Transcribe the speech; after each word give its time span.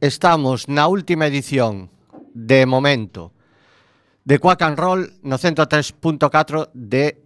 Estamos 0.00 0.68
na 0.68 0.92
última 0.92 1.24
edición 1.24 1.88
de 2.36 2.68
momento 2.68 3.32
de 4.28 4.38
Quack 4.38 4.60
and 4.60 4.76
Roll 4.76 5.12
no 5.22 5.38
103.4 5.38 6.68
de 6.74 7.16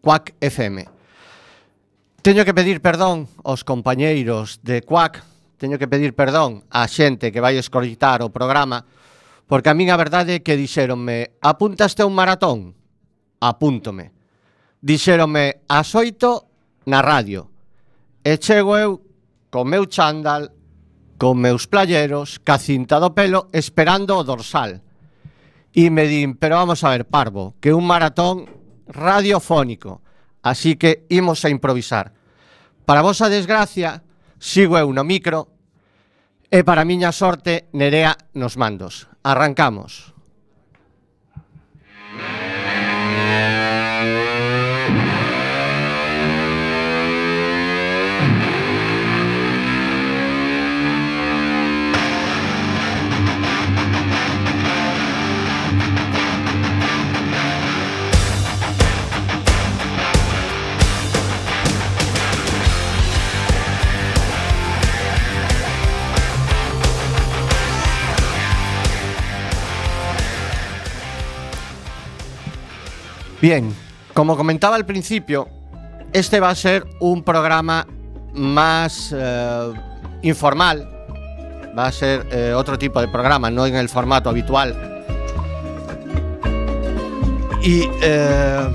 Quack 0.00 0.34
FM. 0.38 0.86
Teño 2.22 2.44
que 2.44 2.54
pedir 2.54 2.78
perdón 2.80 3.26
aos 3.42 3.64
compañeiros 3.66 4.60
de 4.62 4.82
Quack, 4.82 5.24
teño 5.58 5.82
que 5.82 5.90
pedir 5.90 6.14
perdón 6.14 6.62
á 6.70 6.86
xente 6.86 7.34
que 7.34 7.42
vai 7.42 7.58
escoitar 7.58 8.22
o 8.22 8.30
programa, 8.30 8.86
porque 9.50 9.66
a 9.66 9.74
min 9.74 9.90
a 9.90 9.98
verdade 9.98 10.38
é 10.38 10.44
que 10.46 10.54
dixeronme 10.54 11.42
apúntaste 11.42 12.06
a 12.06 12.08
un 12.08 12.14
maratón? 12.14 12.70
Apúntome. 13.42 14.14
Dixéronme 14.78 15.66
ás 15.66 15.90
oito 15.98 16.46
na 16.86 17.02
radio. 17.02 17.50
E 18.22 18.38
chego 18.38 18.78
eu 18.78 19.02
co 19.50 19.66
meu 19.66 19.90
chándal 19.90 20.59
con 21.20 21.36
meus 21.36 21.68
playeros, 21.68 22.40
ca 22.40 22.56
cinta 22.56 22.96
do 22.96 23.12
pelo, 23.12 23.52
esperando 23.52 24.16
o 24.16 24.24
dorsal. 24.24 24.80
E 25.68 25.92
me 25.92 26.08
din, 26.08 26.32
pero 26.32 26.56
vamos 26.56 26.80
a 26.80 26.96
ver, 26.96 27.04
parvo, 27.04 27.60
que 27.60 27.76
un 27.76 27.84
maratón 27.84 28.48
radiofónico, 28.88 30.00
así 30.40 30.80
que 30.80 31.04
imos 31.12 31.44
a 31.44 31.52
improvisar. 31.52 32.16
Para 32.88 33.04
vosa 33.04 33.28
desgracia, 33.28 34.00
sigo 34.40 34.80
eu 34.80 34.88
no 34.96 35.04
micro, 35.04 35.52
e 36.48 36.64
para 36.64 36.88
miña 36.88 37.12
sorte, 37.12 37.68
Nerea 37.76 38.16
nos 38.32 38.56
mandos. 38.56 39.12
Arrancamos. 39.20 40.16
Bien, 73.40 73.74
como 74.12 74.36
comentaba 74.36 74.76
al 74.76 74.84
principio, 74.84 75.48
este 76.12 76.40
va 76.40 76.50
a 76.50 76.54
ser 76.54 76.86
un 77.00 77.22
programa 77.22 77.86
más 78.34 79.14
eh, 79.16 79.72
informal, 80.20 80.86
va 81.76 81.86
a 81.86 81.92
ser 81.92 82.26
eh, 82.30 82.52
otro 82.54 82.78
tipo 82.78 83.00
de 83.00 83.08
programa, 83.08 83.50
no 83.50 83.64
en 83.64 83.76
el 83.76 83.88
formato 83.88 84.28
habitual. 84.28 85.04
Y 87.62 87.88
eh, 88.02 88.68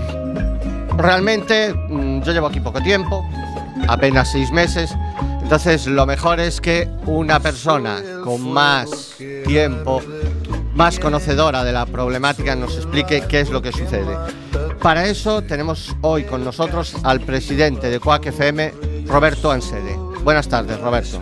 realmente 0.97 1.71
mm, 1.71 2.23
yo 2.23 2.33
llevo 2.33 2.47
aquí 2.47 2.59
poco 2.59 2.81
tiempo, 2.81 3.23
apenas 3.87 4.31
seis 4.31 4.51
meses, 4.51 4.95
entonces 5.43 5.85
lo 5.85 6.07
mejor 6.07 6.39
es 6.39 6.59
que 6.59 6.89
una 7.05 7.39
persona 7.39 8.01
con 8.23 8.51
más 8.51 9.13
tiempo, 9.45 10.01
más 10.73 10.97
conocedora 10.97 11.63
de 11.63 11.71
la 11.71 11.85
problemática, 11.85 12.55
nos 12.55 12.75
explique 12.77 13.21
qué 13.29 13.41
es 13.41 13.51
lo 13.51 13.61
que 13.61 13.71
sucede. 13.71 14.17
Para 14.85 15.07
eso 15.07 15.41
tenemos 15.41 15.95
hoy 16.01 16.25
con 16.25 16.45
nosotros 16.45 16.95
al 17.01 17.19
presidente 17.19 17.89
de 17.89 17.99
Coac 17.99 18.27
FM, 18.27 18.71
Roberto 19.07 19.49
Ansede. 19.49 19.95
Buenas 20.23 20.47
tardes, 20.47 20.79
Roberto. 20.79 21.19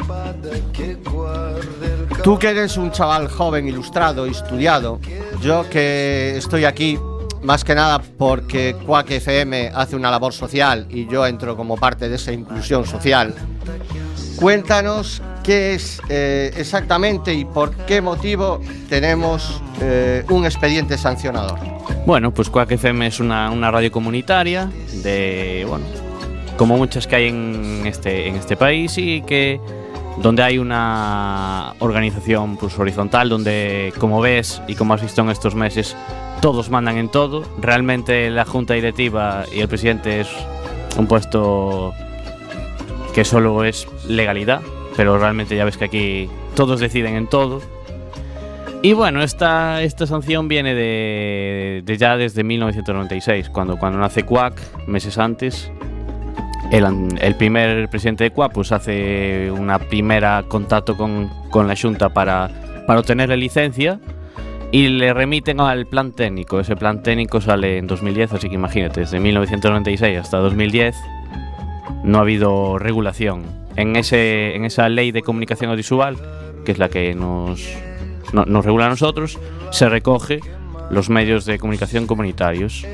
Tú 2.21 2.37
que 2.37 2.49
eres 2.49 2.75
un 2.75 2.91
chaval 2.91 3.29
joven, 3.29 3.65
ilustrado 3.65 4.25
estudiado, 4.25 4.99
yo 5.39 5.69
que 5.69 6.35
estoy 6.35 6.65
aquí 6.65 6.99
más 7.41 7.63
que 7.63 7.73
nada 7.73 7.99
porque 7.99 8.75
Quack 8.85 9.11
FM 9.11 9.71
hace 9.73 9.95
una 9.95 10.11
labor 10.11 10.33
social 10.33 10.85
y 10.89 11.07
yo 11.07 11.25
entro 11.25 11.55
como 11.55 11.77
parte 11.77 12.09
de 12.09 12.17
esa 12.17 12.33
inclusión 12.33 12.85
social. 12.85 13.33
Cuéntanos 14.35 15.21
qué 15.43 15.73
es 15.73 16.01
eh, 16.09 16.51
exactamente 16.57 17.33
y 17.33 17.45
por 17.45 17.71
qué 17.85 18.01
motivo 18.01 18.61
tenemos 18.89 19.61
eh, 19.81 20.23
un 20.29 20.45
expediente 20.45 20.97
sancionador. 20.97 21.59
Bueno, 22.05 22.33
pues 22.33 22.49
Quack 22.49 22.71
FM 22.71 23.07
es 23.07 23.19
una, 23.19 23.51
una 23.51 23.69
radio 23.69 23.91
comunitaria 23.91 24.71
de, 25.03 25.65
bueno, 25.67 25.85
como 26.57 26.77
muchas 26.77 27.07
que 27.07 27.15
hay 27.15 27.27
en 27.27 27.83
este, 27.85 28.27
en 28.27 28.35
este 28.35 28.55
país 28.55 28.97
y 28.97 29.21
que 29.21 29.59
donde 30.17 30.43
hay 30.43 30.57
una 30.57 31.73
organización 31.79 32.57
pues, 32.57 32.77
horizontal, 32.77 33.29
donde, 33.29 33.93
como 33.99 34.21
ves 34.21 34.61
y 34.67 34.75
como 34.75 34.93
has 34.93 35.01
visto 35.01 35.21
en 35.21 35.29
estos 35.29 35.55
meses, 35.55 35.95
todos 36.41 36.69
mandan 36.69 36.97
en 36.97 37.09
todo. 37.09 37.43
Realmente 37.59 38.29
la 38.29 38.45
junta 38.45 38.73
directiva 38.73 39.45
y 39.51 39.61
el 39.61 39.67
presidente 39.67 40.21
es 40.21 40.29
un 40.97 41.07
puesto 41.07 41.93
que 43.13 43.25
solo 43.25 43.63
es 43.63 43.87
legalidad, 44.07 44.61
pero 44.95 45.17
realmente 45.17 45.55
ya 45.55 45.65
ves 45.65 45.77
que 45.77 45.85
aquí 45.85 46.29
todos 46.55 46.79
deciden 46.79 47.15
en 47.15 47.27
todo. 47.27 47.61
Y 48.81 48.93
bueno, 48.93 49.23
esta, 49.23 49.81
esta 49.81 50.05
sanción 50.05 50.49
viene 50.49 50.75
de, 50.75 51.83
de 51.85 51.97
ya 51.97 52.17
desde 52.17 52.43
1996, 52.43 53.49
cuando, 53.49 53.77
cuando 53.77 53.97
nace 53.97 54.23
Quack, 54.23 54.87
meses 54.87 55.17
antes. 55.17 55.71
El, 56.69 56.85
el 57.21 57.35
primer 57.35 57.87
presidente 57.89 58.25
de 58.25 58.31
Quack 58.31 58.51
pues, 58.51 58.71
hace 58.71 59.49
una 59.51 59.79
primera 59.79 60.43
contacto 60.47 60.97
con, 60.97 61.29
con 61.49 61.67
la 61.67 61.75
Junta 61.75 62.09
para, 62.09 62.49
para 62.85 62.99
obtener 62.99 63.29
la 63.29 63.37
licencia 63.37 63.99
y 64.73 64.87
le 64.87 65.13
remiten 65.13 65.61
al 65.61 65.85
plan 65.85 66.11
técnico. 66.11 66.59
Ese 66.59 66.75
plan 66.75 67.03
técnico 67.03 67.39
sale 67.39 67.77
en 67.77 67.87
2010, 67.87 68.33
así 68.33 68.49
que 68.49 68.55
imagínate, 68.55 69.01
desde 69.01 69.19
1996 69.19 70.17
hasta 70.19 70.39
2010 70.39 70.95
no 72.03 72.17
ha 72.17 72.21
habido 72.21 72.79
regulación. 72.79 73.62
En, 73.75 73.95
ese, 73.95 74.55
en 74.55 74.65
esa 74.65 74.87
ley 74.89 75.11
de 75.11 75.21
comunicación 75.21 75.69
audiovisual, 75.69 76.17
que 76.65 76.71
es 76.73 76.77
la 76.77 76.89
que 76.89 77.13
nos, 77.15 77.61
no- 78.33 78.45
nos 78.45 78.65
regula 78.65 78.85
a 78.85 78.89
nosotros, 78.89 79.39
se 79.71 79.89
recoge 79.89 80.39
los 80.91 81.09
medios 81.09 81.45
de 81.45 81.57
comunicación 81.57 82.05
comunitarios 82.07 82.85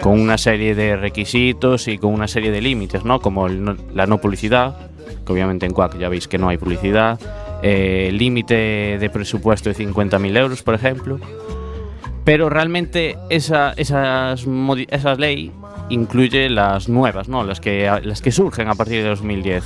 con 0.00 0.20
una 0.20 0.38
serie 0.38 0.74
de 0.76 0.96
requisitos 0.96 1.88
y 1.88 1.98
con 1.98 2.12
una 2.14 2.28
serie 2.28 2.52
de 2.52 2.60
límites, 2.60 3.04
¿no? 3.04 3.20
Como 3.20 3.48
la 3.48 4.06
no 4.06 4.18
publicidad, 4.18 4.76
que 5.26 5.32
obviamente 5.32 5.66
en 5.66 5.72
Quack 5.72 5.98
ya 5.98 6.08
veis 6.08 6.28
que 6.28 6.38
no 6.38 6.48
hay 6.48 6.56
publicidad, 6.56 7.18
eh, 7.64 8.10
límite 8.12 8.98
de 9.00 9.10
presupuesto 9.10 9.68
de 9.70 9.74
50.000 9.74 10.36
euros, 10.38 10.62
por 10.62 10.74
ejemplo. 10.74 11.18
Pero 12.24 12.48
realmente 12.48 13.16
esa, 13.30 13.72
esas 13.76 14.46
esa 14.90 15.14
ley 15.16 15.50
incluye 15.88 16.48
las 16.50 16.88
nuevas, 16.88 17.28
¿no? 17.28 17.42
Las 17.42 17.58
que, 17.60 17.90
las 18.04 18.22
que 18.22 18.30
surgen 18.30 18.68
a 18.68 18.74
partir 18.74 19.02
de 19.02 19.08
2010. 19.08 19.64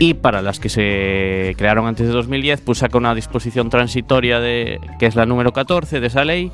Y 0.00 0.14
para 0.14 0.42
las 0.42 0.58
que 0.58 0.68
se 0.68 1.54
crearon 1.56 1.86
antes 1.86 2.06
de 2.06 2.12
2010, 2.12 2.60
pues 2.60 2.78
saca 2.78 2.98
una 2.98 3.14
disposición 3.14 3.70
transitoria 3.70 4.40
de, 4.40 4.80
que 4.98 5.06
es 5.06 5.14
la 5.14 5.26
número 5.26 5.52
14 5.52 6.00
de 6.00 6.06
esa 6.06 6.24
ley, 6.24 6.50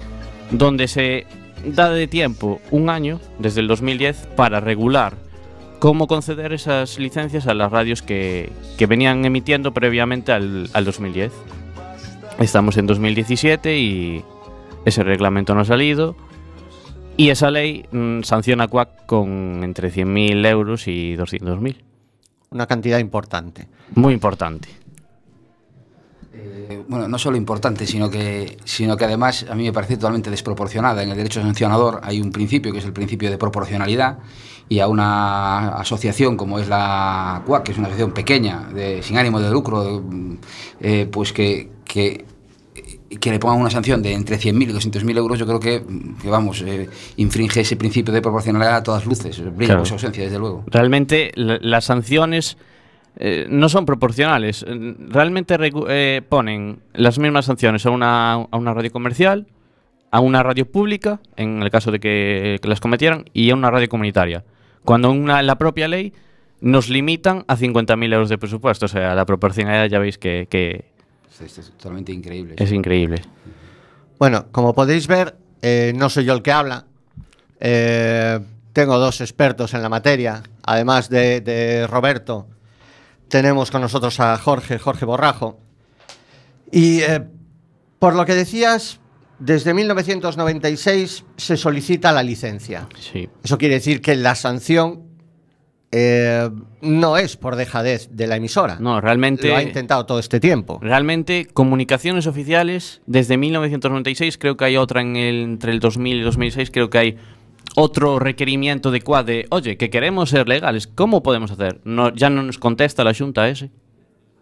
donde 0.51 0.89
se 0.89 1.27
da 1.65 1.91
de 1.91 2.07
tiempo 2.07 2.61
un 2.71 2.91
año, 2.91 3.21
desde 3.39 3.61
el 3.61 3.69
2010, 3.69 4.29
para 4.37 4.61
regular 4.61 5.15
cómo 5.79 6.07
conceder 6.07 6.53
esas 6.53 6.99
licencias 6.99 7.47
a 7.47 7.55
las 7.55 7.73
radios 7.73 8.03
que, 8.03 8.51
que 8.77 8.87
venían 8.87 9.25
emitiendo 9.25 9.73
previamente 9.73 10.33
al, 10.33 10.69
al 10.73 10.85
2010. 10.85 11.33
Estamos 12.39 12.77
en 12.77 12.87
2017 12.87 13.79
y 13.79 14.25
ese 14.85 15.03
reglamento 15.03 15.55
no 15.55 15.63
ha 15.63 15.65
salido. 15.65 16.17
Y 17.17 17.31
esa 17.31 17.51
ley 17.51 17.85
mm, 17.91 18.23
sanciona 18.23 18.65
a 18.65 18.69
Quack 18.69 19.07
con 19.07 19.63
entre 19.65 19.93
100.000 19.93 20.47
euros 20.47 20.87
y 20.87 21.17
200.000. 21.17 21.90
Una 22.53 22.67
cantidad 22.67 22.99
importante. 22.99 23.69
Muy 23.95 24.13
importante. 24.13 24.69
Eh, 26.33 26.83
bueno, 26.89 27.07
no 27.07 27.17
solo 27.17 27.37
importante, 27.37 27.87
sino 27.87 28.11
que, 28.11 28.59
sino 28.65 28.97
que 28.97 29.05
además 29.05 29.47
a 29.49 29.55
mí 29.55 29.63
me 29.63 29.73
parece 29.73 29.97
totalmente 29.97 30.31
desproporcionada. 30.31 31.01
En 31.05 31.11
el 31.11 31.17
derecho 31.17 31.41
sancionador 31.41 32.01
hay 32.03 32.21
un 32.21 32.33
principio 32.33 32.73
que 32.73 32.79
es 32.79 32.85
el 32.85 32.93
principio 32.93 33.31
de 33.31 33.39
proporcionalidad 33.39 34.19
y 34.69 34.81
a 34.81 34.89
una 34.89 35.77
asociación 35.77 36.37
como 36.37 36.59
es 36.59 36.67
la 36.67 37.41
CUAC, 37.47 37.63
que 37.63 37.73
es 37.73 37.79
una 37.79 37.87
asociación 37.87 38.13
pequeña, 38.15 38.69
de, 38.75 39.01
sin 39.01 39.17
ánimo 39.17 39.39
de 39.39 39.51
lucro, 39.53 40.03
mm, 40.05 40.35
eh, 40.81 41.09
pues 41.09 41.33
que, 41.33 41.71
que 41.85 42.25
que 43.19 43.31
le 43.31 43.39
pongan 43.41 43.61
una 43.61 43.71
sanción 43.71 44.03
de 44.03 44.13
entre 44.13 44.37
100.000 44.39 44.71
y 44.71 44.73
200.000 44.73 45.17
euros, 45.19 45.39
yo 45.39 45.47
creo 45.47 45.59
que, 45.61 45.83
que 46.23 46.29
vamos, 46.29 46.63
eh, 46.63 46.89
infringe 47.17 47.61
ese 47.61 47.77
principio 47.77 48.15
de 48.15 48.23
proporcionalidad 48.23 48.77
a 48.77 48.83
todas 48.83 49.05
luces. 49.07 49.41
Brilla 49.57 49.73
Claro. 49.75 49.85
su 49.85 49.95
ausencia, 49.95 50.23
desde 50.23 50.39
luego. 50.39 50.63
Realmente 50.69 51.33
la- 51.35 51.59
las 51.61 51.85
sanciones 51.87 52.57
eh, 53.17 53.47
no 53.51 53.69
son 53.69 53.85
proporcionales. 53.87 54.65
Eh, 54.69 54.95
Realmente 55.09 55.57
eh, 55.89 56.23
ponen 56.29 56.79
las 56.95 57.19
mismas 57.19 57.47
sanciones 57.47 57.85
a 57.85 57.91
una, 57.91 58.35
a 58.35 58.57
una 58.57 58.73
radio 58.75 58.93
comercial, 58.93 59.49
a 60.13 60.21
una 60.21 60.43
radio 60.45 60.65
pública, 60.71 61.21
en 61.37 61.63
el 61.63 61.71
caso 61.71 61.91
de 61.91 61.99
que, 61.99 62.59
que 62.63 62.69
las 62.69 62.79
cometieran, 62.81 63.25
y 63.33 63.51
a 63.51 63.55
una 63.55 63.71
radio 63.71 63.89
comunitaria. 63.89 64.45
Cuando 64.85 65.11
en 65.11 65.21
una- 65.21 65.43
la 65.43 65.57
propia 65.59 65.89
ley 65.89 66.13
nos 66.61 66.89
limitan 66.89 67.45
a 67.49 67.57
50.000 67.57 68.13
euros 68.13 68.29
de 68.29 68.39
presupuesto. 68.39 68.87
O 68.87 68.89
sea, 68.89 69.15
la 69.17 69.25
proporcionalidad 69.27 69.87
ya 69.87 69.99
veis 69.99 70.17
que, 70.19 70.47
que 70.49 70.85
Es, 71.45 71.59
es 71.59 71.71
totalmente 71.73 72.13
increíble. 72.13 72.55
es 72.59 72.73
increíble. 72.73 73.23
Bueno, 74.19 74.47
como 74.53 74.75
podéis 74.75 75.07
ver, 75.07 75.37
eh, 75.63 75.93
no 75.97 76.11
soy 76.11 76.25
yo 76.25 76.35
el 76.35 76.43
que 76.43 76.53
habla. 76.53 76.85
Eh, 77.59 78.39
tengo 78.73 78.99
dos 78.99 79.21
expertos 79.21 79.75
en 79.75 79.83
la 79.83 79.89
materia. 79.89 80.43
Además 80.63 81.09
de, 81.09 81.41
de 81.41 81.87
Roberto, 81.87 82.47
tenemos 83.29 83.71
con 83.71 83.81
nosotros 83.81 84.21
a 84.21 84.37
Jorge, 84.39 84.79
Jorge 84.79 85.05
Borrajo. 85.05 85.59
Y 86.71 87.01
eh, 87.01 87.23
por 87.99 88.15
lo 88.15 88.25
que 88.25 88.35
decías, 88.35 89.01
desde 89.39 89.75
1996 89.75 91.25
se 91.37 91.57
solicita 91.57 92.13
la 92.13 92.23
licencia. 92.23 92.89
Sí. 92.99 93.29
Eso 93.43 93.59
quiere 93.59 93.75
decir 93.75 94.01
que 94.01 94.15
la 94.15 94.35
sanción 94.35 95.10
eh, 95.93 96.49
no 96.83 97.17
es 97.17 97.37
por 97.37 97.57
dejadez 97.57 98.09
de 98.13 98.27
la 98.27 98.37
emisora. 98.37 98.77
No, 98.81 99.01
realmente... 99.01 99.49
Lo 99.49 99.57
ha 99.57 99.63
intentado 99.63 100.07
todo 100.07 100.19
este 100.21 100.39
tiempo. 100.41 100.79
Realmente, 100.83 101.47
comunicaciones 101.53 102.27
oficiales, 102.27 103.03
desde 103.07 103.37
1996, 103.37 104.39
creo 104.39 104.57
que 104.57 104.65
hay 104.67 104.77
otra 104.77 105.01
en 105.01 105.17
el, 105.17 105.43
entre 105.43 105.73
el 105.73 105.81
2000 105.81 106.19
y 106.19 106.23
2006, 106.23 106.71
creo 106.71 106.91
que 106.91 106.99
hay 106.99 107.17
otro 107.77 108.19
requerimiento 108.19 108.91
de 108.91 109.01
cuad 109.01 109.25
de, 109.25 109.47
oye, 109.51 109.77
que 109.77 109.91
queremos 109.91 110.31
ser 110.31 110.49
legales, 110.49 110.87
¿cómo 110.87 111.23
podemos 111.23 111.51
hacer? 111.51 111.81
No, 111.85 112.13
ya 112.15 112.31
no 112.31 112.43
nos 112.43 112.59
contesta 112.59 113.05
la 113.05 113.15
Junta 113.15 113.49
ese. 113.49 113.71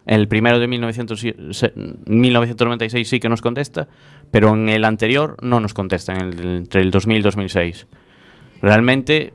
El 0.05 0.27
primero 0.27 0.57
de 0.59 0.67
1900 0.67 1.23
y- 1.23 1.35
se- 1.51 1.73
1996 2.07 3.07
sí 3.07 3.19
que 3.19 3.29
nos 3.29 3.41
contesta, 3.41 3.87
pero 4.31 4.53
en 4.55 4.67
el 4.69 4.83
anterior 4.85 5.37
no 5.41 5.59
nos 5.59 5.73
contesta, 5.75 6.13
en 6.13 6.21
el- 6.21 6.55
entre 6.57 6.81
el 6.81 6.89
2000 6.89 7.17
y 7.19 7.21
2006. 7.21 7.85
Realmente 8.61 9.33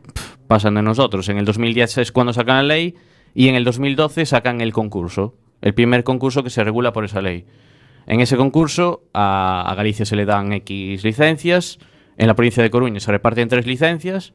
pasan 0.48 0.74
de 0.74 0.82
nosotros. 0.82 1.28
En 1.28 1.38
el 1.38 1.44
2010 1.44 1.98
es 1.98 2.12
cuando 2.12 2.32
sacan 2.32 2.56
la 2.56 2.74
ley 2.74 2.94
y 3.34 3.48
en 3.48 3.54
el 3.54 3.64
2012 3.64 4.26
sacan 4.26 4.60
el 4.60 4.72
concurso, 4.72 5.34
el 5.62 5.74
primer 5.74 6.04
concurso 6.04 6.42
que 6.42 6.50
se 6.50 6.62
regula 6.64 6.92
por 6.92 7.04
esa 7.04 7.20
ley. 7.22 7.46
En 8.06 8.20
ese 8.20 8.36
concurso 8.36 9.02
a, 9.14 9.64
a 9.70 9.74
Galicia 9.74 10.04
se 10.04 10.14
le 10.16 10.24
dan 10.26 10.52
X 10.52 11.02
licencias, 11.04 11.78
en 12.18 12.26
la 12.26 12.34
provincia 12.34 12.62
de 12.62 12.70
Coruña 12.70 13.00
se 13.00 13.10
reparten 13.10 13.48
tres 13.48 13.66
licencias 13.66 14.34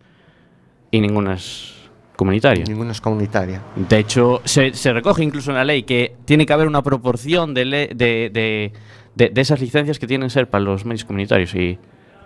y 0.91 0.99
ninguna 1.01 1.35
es 1.35 1.75
comunitaria. 2.15 2.65
Ninguna 2.67 2.91
es 2.91 2.99
comunitaria. 2.99 3.61
De 3.75 3.99
hecho, 3.99 4.41
se, 4.43 4.73
se 4.73 4.91
recoge 4.91 5.23
incluso 5.23 5.51
en 5.51 5.57
la 5.57 5.63
ley 5.63 5.83
que 5.83 6.15
tiene 6.25 6.45
que 6.45 6.51
haber 6.53 6.67
una 6.67 6.81
proporción 6.83 7.53
de, 7.53 7.65
le- 7.65 7.87
de, 7.95 8.29
de- 8.33 8.73
de- 9.15 9.29
de 9.29 9.41
esas 9.41 9.61
licencias 9.61 9.99
que 9.99 10.07
tienen 10.07 10.27
que 10.27 10.33
ser 10.33 10.49
para 10.49 10.63
los 10.63 10.83
medios 10.85 11.05
comunitarios. 11.05 11.53
Y 11.55 11.77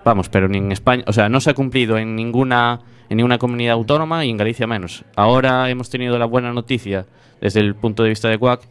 vamos, 0.06 0.30
pero 0.30 0.48
ni 0.48 0.58
en 0.58 0.72
España, 0.72 1.04
o 1.08 1.14
sea, 1.14 1.30
no 1.30 1.40
se 1.42 1.50
ha 1.52 1.54
cumplido 1.54 1.98
en 1.98 2.16
ninguna, 2.16 2.80
en 3.14 3.18
ninguna 3.18 3.38
comunidad 3.38 3.74
autónoma 3.74 4.26
y 4.26 4.32
en 4.32 4.38
Galicia 4.38 4.66
menos. 4.66 5.06
Ahora 5.16 5.70
hemos 5.70 5.90
tenido 5.90 6.18
la 6.18 6.26
buena 6.26 6.52
noticia, 6.52 7.06
desde 7.40 7.60
el 7.60 7.76
punto 7.76 8.02
de 8.02 8.10
vista 8.10 8.28
de 8.28 8.40
CUAC, 8.40 8.62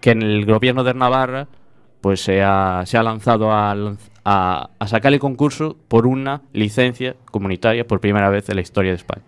que 0.00 0.12
en 0.12 0.22
el 0.22 0.46
gobierno 0.46 0.84
de 0.84 0.94
Navarra 0.94 1.48
pues 2.00 2.22
se 2.22 2.42
ha, 2.42 2.82
se 2.86 2.96
ha 2.96 3.02
lanzado 3.02 3.52
a, 3.52 3.74
lanz- 3.74 3.98
a, 4.24 4.70
a 4.78 4.88
sacar 4.88 5.12
el 5.12 5.18
concurso 5.20 5.76
por 5.86 6.06
una 6.06 6.40
licencia 6.54 7.14
comunitaria 7.30 7.86
por 7.86 8.00
primera 8.00 8.30
vez 8.30 8.48
en 8.48 8.54
la 8.56 8.62
historia 8.62 8.92
de 8.92 8.96
España. 8.96 9.22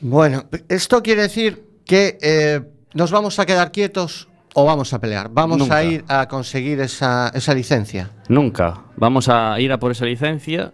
Bueno, 0.00 0.44
esto 0.68 1.00
quiere 1.02 1.22
decir 1.22 1.64
que 1.84 2.18
eh, 2.20 2.60
nos 2.94 3.12
vamos 3.12 3.38
a 3.38 3.46
quedar 3.46 3.70
quietos 3.70 4.28
o 4.54 4.64
vamos 4.64 4.92
a 4.92 4.98
pelear. 4.98 5.28
Vamos 5.30 5.58
Nunca. 5.58 5.76
a 5.76 5.84
ir 5.84 6.04
a 6.08 6.26
conseguir 6.26 6.80
esa, 6.80 7.30
esa 7.32 7.54
licencia. 7.54 8.10
Nunca. 8.28 8.82
Vamos 8.96 9.28
a 9.28 9.60
ir 9.60 9.70
a 9.70 9.78
por 9.78 9.92
esa 9.92 10.04
licencia. 10.04 10.72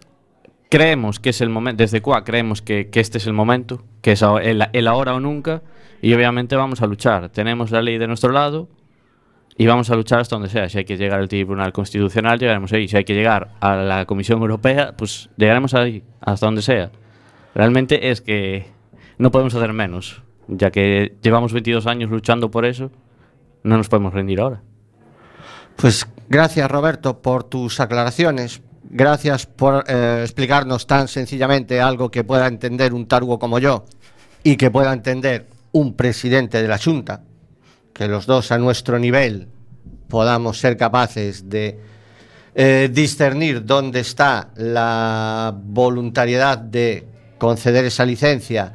Creemos 0.69 1.19
que 1.19 1.29
es 1.29 1.41
el 1.41 1.49
momento, 1.49 1.83
desde 1.83 2.01
CUA 2.01 2.23
creemos 2.23 2.61
que, 2.61 2.89
que 2.89 2.99
este 2.99 3.19
es 3.19 3.27
el 3.27 3.33
momento, 3.33 3.83
que 4.01 4.13
es 4.13 4.21
el, 4.21 4.67
el 4.73 4.87
ahora 4.87 5.13
o 5.13 5.19
nunca, 5.19 5.61
y 6.01 6.13
obviamente 6.13 6.55
vamos 6.55 6.81
a 6.81 6.87
luchar. 6.87 7.29
Tenemos 7.29 7.71
la 7.71 7.81
ley 7.81 7.97
de 7.97 8.07
nuestro 8.07 8.31
lado 8.31 8.67
y 9.57 9.67
vamos 9.67 9.89
a 9.89 9.95
luchar 9.95 10.19
hasta 10.19 10.35
donde 10.35 10.49
sea. 10.49 10.67
Si 10.69 10.77
hay 10.77 10.85
que 10.85 10.97
llegar 10.97 11.19
al 11.19 11.29
Tribunal 11.29 11.71
Constitucional, 11.71 12.39
llegaremos 12.39 12.73
ahí. 12.73 12.87
Si 12.87 12.97
hay 12.97 13.05
que 13.05 13.13
llegar 13.13 13.51
a 13.61 13.75
la 13.75 14.05
Comisión 14.05 14.41
Europea, 14.41 14.95
pues 14.97 15.29
llegaremos 15.37 15.73
ahí, 15.73 16.03
hasta 16.19 16.45
donde 16.45 16.61
sea. 16.61 16.91
Realmente 17.53 18.09
es 18.09 18.21
que 18.21 18.65
no 19.17 19.31
podemos 19.31 19.55
hacer 19.55 19.71
menos, 19.71 20.21
ya 20.47 20.71
que 20.71 21.15
llevamos 21.21 21.53
22 21.53 21.87
años 21.87 22.09
luchando 22.11 22.51
por 22.51 22.65
eso, 22.65 22.91
no 23.63 23.77
nos 23.77 23.87
podemos 23.87 24.13
rendir 24.13 24.41
ahora. 24.41 24.61
Pues 25.77 26.07
gracias 26.29 26.69
Roberto 26.69 27.21
por 27.21 27.43
tus 27.45 27.79
aclaraciones. 27.79 28.61
Gracias 28.89 29.45
por 29.45 29.83
eh, 29.87 30.21
explicarnos 30.23 30.85
tan 30.85 31.07
sencillamente 31.07 31.81
algo 31.81 32.11
que 32.11 32.23
pueda 32.23 32.47
entender 32.47 32.93
un 32.93 33.07
tarugo 33.07 33.39
como 33.39 33.59
yo 33.59 33.85
y 34.43 34.57
que 34.57 34.69
pueda 34.69 34.93
entender 34.93 35.47
un 35.71 35.95
presidente 35.95 36.61
de 36.61 36.67
la 36.67 36.77
Junta. 36.77 37.21
Que 37.93 38.07
los 38.07 38.25
dos 38.25 38.51
a 38.51 38.57
nuestro 38.57 38.99
nivel 38.99 39.47
podamos 40.07 40.59
ser 40.59 40.77
capaces 40.77 41.49
de 41.49 41.79
eh, 42.53 42.89
discernir 42.91 43.65
dónde 43.65 43.99
está 44.01 44.49
la 44.55 45.53
voluntariedad 45.53 46.57
de 46.57 47.05
conceder 47.37 47.85
esa 47.85 48.05
licencia 48.05 48.73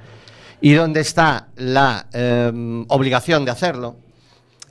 y 0.60 0.72
dónde 0.74 1.00
está 1.00 1.48
la 1.56 2.06
eh, 2.12 2.52
obligación 2.88 3.44
de 3.44 3.50
hacerlo. 3.50 3.96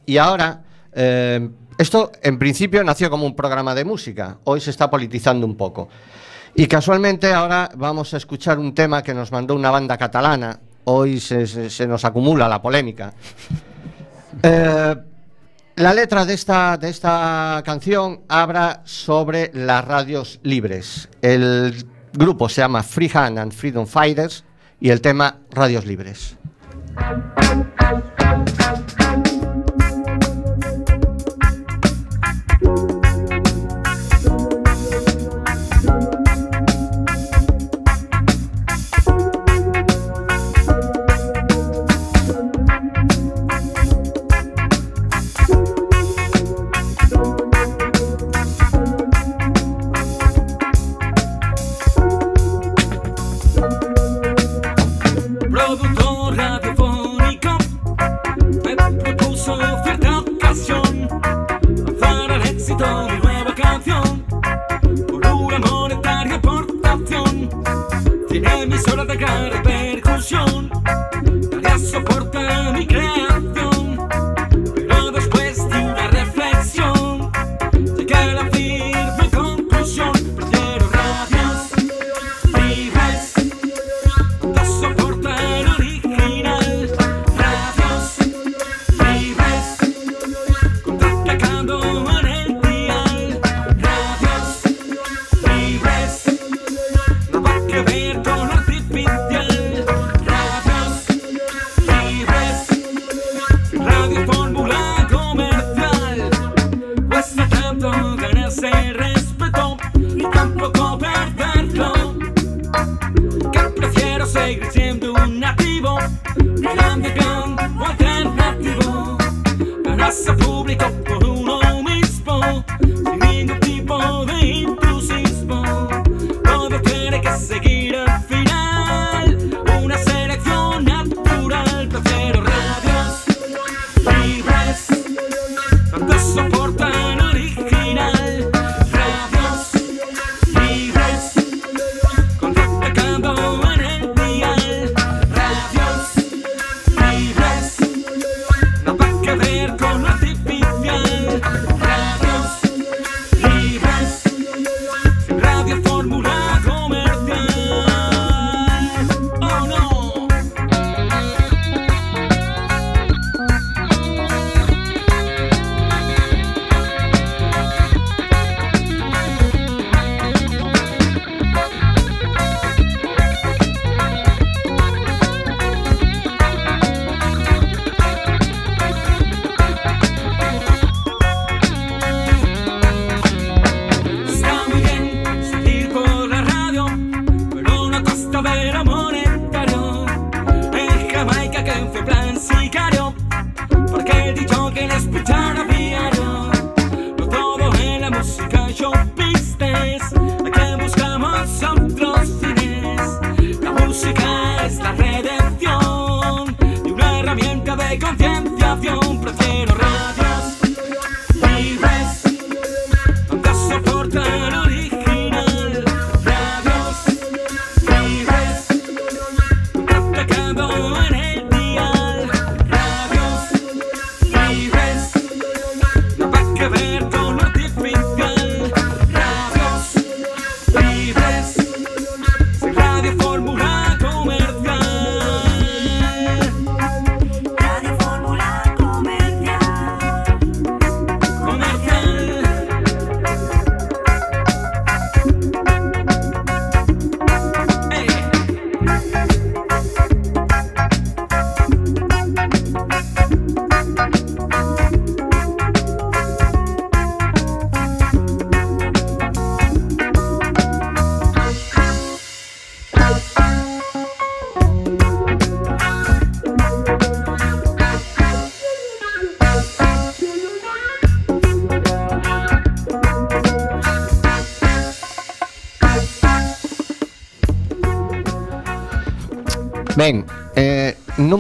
Y 0.06 0.18
ahora, 0.18 0.62
eh, 0.94 1.50
esto 1.79 2.11
en 2.21 2.37
principio 2.37 2.83
nació 2.83 3.09
como 3.09 3.25
un 3.25 3.37
programa 3.37 3.73
de 3.73 3.85
música, 3.85 4.37
hoy 4.43 4.59
se 4.59 4.69
está 4.69 4.89
politizando 4.89 5.45
un 5.45 5.55
poco. 5.55 5.87
Y 6.53 6.67
casualmente 6.67 7.31
ahora 7.31 7.71
vamos 7.73 8.13
a 8.13 8.17
escuchar 8.17 8.59
un 8.59 8.75
tema 8.75 9.01
que 9.01 9.13
nos 9.13 9.31
mandó 9.31 9.55
una 9.55 9.71
banda 9.71 9.97
catalana, 9.97 10.59
hoy 10.83 11.21
se, 11.21 11.87
nos 11.87 12.03
acumula 12.03 12.49
la 12.49 12.61
polémica. 12.61 13.13
Eh, 14.43 14.95
la 15.77 15.93
letra 15.93 16.25
de 16.25 16.33
esta, 16.33 16.75
de 16.75 16.89
esta 16.89 17.61
canción 17.63 18.23
habla 18.27 18.81
sobre 18.83 19.49
las 19.53 19.85
radios 19.85 20.42
libres. 20.44 21.07
El 21.21 21.85
grupo 22.11 22.49
se 22.49 22.59
llama 22.59 22.83
Free 22.83 23.09
Hand 23.13 23.39
and 23.39 23.54
Freedom 23.54 23.87
Fighters 23.87 24.44
y 24.81 24.89
el 24.89 24.99
tema 24.99 25.37
Radios 25.49 25.85
Libres. 25.85 26.35
sola 68.80 69.04
da 69.06 69.16
gara 69.16 69.79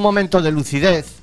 momento 0.09 0.41
de 0.41 0.49
lucidez 0.49 1.21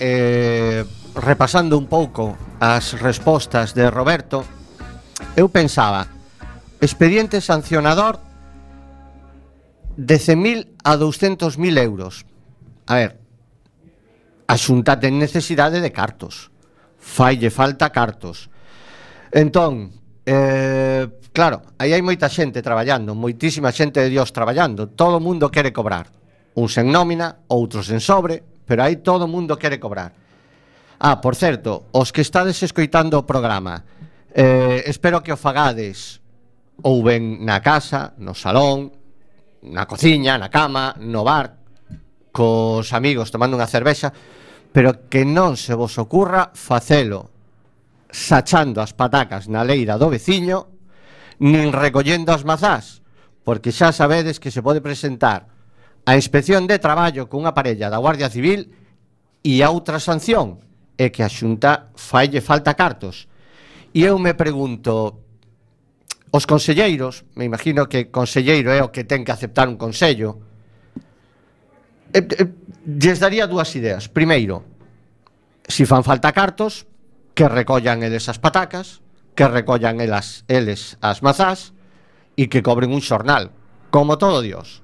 eh, 0.00 0.82
repasando 1.14 1.78
un 1.78 1.86
pouco 1.86 2.34
as 2.58 2.98
respostas 2.98 3.78
de 3.78 3.86
Roberto 3.86 4.42
eu 5.38 5.46
pensaba 5.46 6.10
expediente 6.82 7.38
sancionador 7.38 8.18
de 9.94 10.18
100.000 10.18 10.66
a 10.82 10.98
200.000 10.98 11.78
euros. 11.78 12.26
A 12.90 12.94
ver 12.98 13.22
a 14.50 14.58
xunta 14.58 14.98
ten 14.98 15.14
necesidade 15.14 15.78
de 15.78 15.94
cartos. 15.94 16.50
Falle 16.98 17.54
falta 17.54 17.94
cartos. 17.94 18.50
Entón 19.30 19.94
eh, 20.26 21.06
claro, 21.30 21.62
aí 21.78 21.94
hai 21.94 22.02
moita 22.02 22.26
xente 22.26 22.66
traballando 22.66 23.14
moitísima 23.14 23.70
xente 23.70 24.02
de 24.02 24.10
Dios 24.10 24.34
traballando 24.34 24.90
todo 24.90 25.22
o 25.22 25.24
mundo 25.24 25.54
quere 25.54 25.70
cobrar 25.70 26.23
uns 26.54 26.78
en 26.78 26.90
nómina, 26.90 27.44
outros 27.50 27.90
en 27.90 27.98
sobre, 27.98 28.42
pero 28.66 28.82
aí 28.82 29.02
todo 29.02 29.26
o 29.26 29.30
mundo 29.30 29.58
quere 29.58 29.78
cobrar. 29.78 30.14
Ah, 30.98 31.20
por 31.20 31.34
certo, 31.34 31.90
os 31.92 32.14
que 32.14 32.22
estades 32.22 32.62
escoitando 32.62 33.18
o 33.18 33.26
programa, 33.26 33.82
eh, 34.30 34.82
espero 34.86 35.22
que 35.22 35.34
o 35.34 35.38
fagades 35.38 36.22
ou 36.82 37.02
ben 37.02 37.42
na 37.46 37.62
casa, 37.62 38.14
no 38.18 38.34
salón, 38.34 38.90
na 39.62 39.86
cociña, 39.86 40.38
na 40.38 40.50
cama, 40.50 40.94
no 40.98 41.22
bar, 41.22 41.62
cos 42.34 42.90
amigos 42.90 43.30
tomando 43.30 43.54
unha 43.54 43.70
cervexa, 43.70 44.10
pero 44.74 45.06
que 45.06 45.22
non 45.22 45.54
se 45.54 45.70
vos 45.78 45.94
ocurra 46.02 46.50
facelo 46.50 47.30
sachando 48.10 48.82
as 48.82 48.90
patacas 48.90 49.46
na 49.46 49.62
leira 49.62 49.94
do 49.98 50.10
veciño 50.10 50.70
nin 51.38 51.70
recollendo 51.70 52.34
as 52.34 52.42
mazás, 52.42 53.06
porque 53.46 53.70
xa 53.70 53.94
sabedes 53.94 54.42
que 54.42 54.50
se 54.50 54.62
pode 54.62 54.82
presentar 54.82 55.53
a 56.04 56.16
inspección 56.16 56.68
de 56.68 56.78
traballo 56.78 57.32
cunha 57.32 57.56
parella 57.56 57.88
da 57.88 58.00
Guardia 58.00 58.28
Civil 58.28 58.68
e 59.40 59.64
a 59.64 59.72
outra 59.72 59.96
sanción 59.96 60.60
é 61.00 61.08
que 61.08 61.24
a 61.24 61.32
Xunta 61.32 61.90
falle 61.96 62.44
falta 62.44 62.76
cartos. 62.76 63.26
E 63.96 64.04
eu 64.04 64.20
me 64.20 64.36
pregunto, 64.36 65.24
os 66.30 66.44
conselleiros, 66.44 67.24
me 67.34 67.48
imagino 67.48 67.88
que 67.88 68.12
conselleiro 68.12 68.68
é 68.70 68.84
o 68.84 68.92
que 68.92 69.08
ten 69.08 69.24
que 69.24 69.32
aceptar 69.32 69.64
un 69.64 69.80
consello, 69.80 70.44
eh, 72.12 72.20
eh, 72.20 72.52
lles 72.84 73.18
daría 73.18 73.48
dúas 73.48 73.72
ideas. 73.74 74.12
Primeiro, 74.12 74.62
si 75.64 75.88
fan 75.88 76.04
falta 76.04 76.36
cartos, 76.36 76.84
que 77.32 77.48
recollan 77.48 78.04
eles 78.04 78.28
as 78.28 78.38
patacas, 78.38 79.00
que 79.34 79.48
recollan 79.48 79.98
elas, 80.04 80.44
eles 80.46 81.00
as 81.00 81.24
mazás 81.24 81.74
e 82.36 82.46
que 82.46 82.62
cobren 82.62 82.92
un 82.92 83.02
xornal, 83.02 83.50
como 83.90 84.20
todo 84.20 84.44
Dios. 84.44 84.83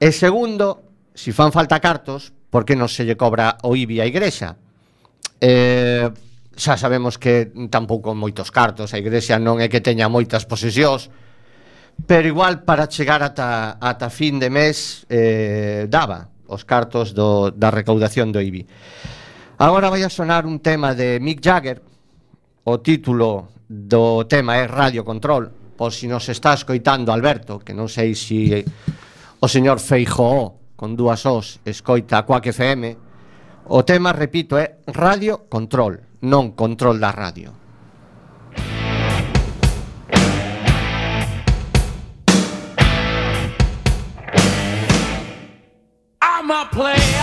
E 0.00 0.16
segundo, 0.16 0.80
se 1.12 1.28
fan 1.36 1.52
falta 1.52 1.76
cartos, 1.76 2.32
por 2.48 2.64
que 2.64 2.72
non 2.72 2.88
se 2.88 3.04
lle 3.04 3.20
cobra 3.20 3.60
o 3.68 3.76
IBI 3.76 4.00
á 4.00 4.08
Igrexa? 4.08 4.56
Eh, 5.36 6.08
xa 6.56 6.80
sabemos 6.80 7.20
que 7.20 7.52
tampouco 7.68 8.16
moitos 8.16 8.48
cartos, 8.48 8.96
a 8.96 8.98
Igrexa 8.98 9.36
non 9.36 9.60
é 9.60 9.68
que 9.68 9.84
teña 9.84 10.08
moitas 10.08 10.48
posesións, 10.48 11.12
pero 12.08 12.24
igual 12.24 12.64
para 12.64 12.88
chegar 12.88 13.20
ata, 13.20 13.76
ata 13.76 14.08
fin 14.08 14.40
de 14.40 14.48
mes 14.48 15.04
eh, 15.12 15.84
daba 15.92 16.32
os 16.48 16.64
cartos 16.64 17.12
do, 17.12 17.52
da 17.52 17.68
recaudación 17.68 18.32
do 18.32 18.40
IBI. 18.40 18.64
Agora 19.60 19.92
vai 19.92 20.00
a 20.00 20.08
sonar 20.08 20.48
un 20.48 20.64
tema 20.64 20.96
de 20.96 21.20
Mick 21.20 21.44
Jagger, 21.44 21.84
o 22.64 22.80
título 22.80 23.52
do 23.68 24.24
tema 24.24 24.56
é 24.56 24.64
Radio 24.64 25.04
Control, 25.04 25.76
por 25.76 25.92
si 25.92 26.08
nos 26.08 26.24
está 26.32 26.56
escoitando 26.56 27.12
Alberto, 27.12 27.60
que 27.60 27.76
non 27.76 27.92
sei 27.92 28.16
se 28.16 28.24
si 28.24 28.64
O 29.42 29.48
señor 29.48 29.80
Feijóo, 29.80 30.60
con 30.76 31.00
dúas 31.00 31.24
os, 31.24 31.64
escoita 31.64 32.20
a 32.20 32.28
Coac 32.28 32.52
FM. 32.52 32.92
O 33.72 33.88
tema, 33.88 34.12
repito, 34.12 34.60
é 34.60 34.84
radio 34.84 35.48
control, 35.48 36.20
non 36.20 36.52
control 36.52 37.00
da 37.00 37.08
radio. 37.08 37.48
I'm 46.20 46.52
a 46.52 46.68
player 46.68 47.19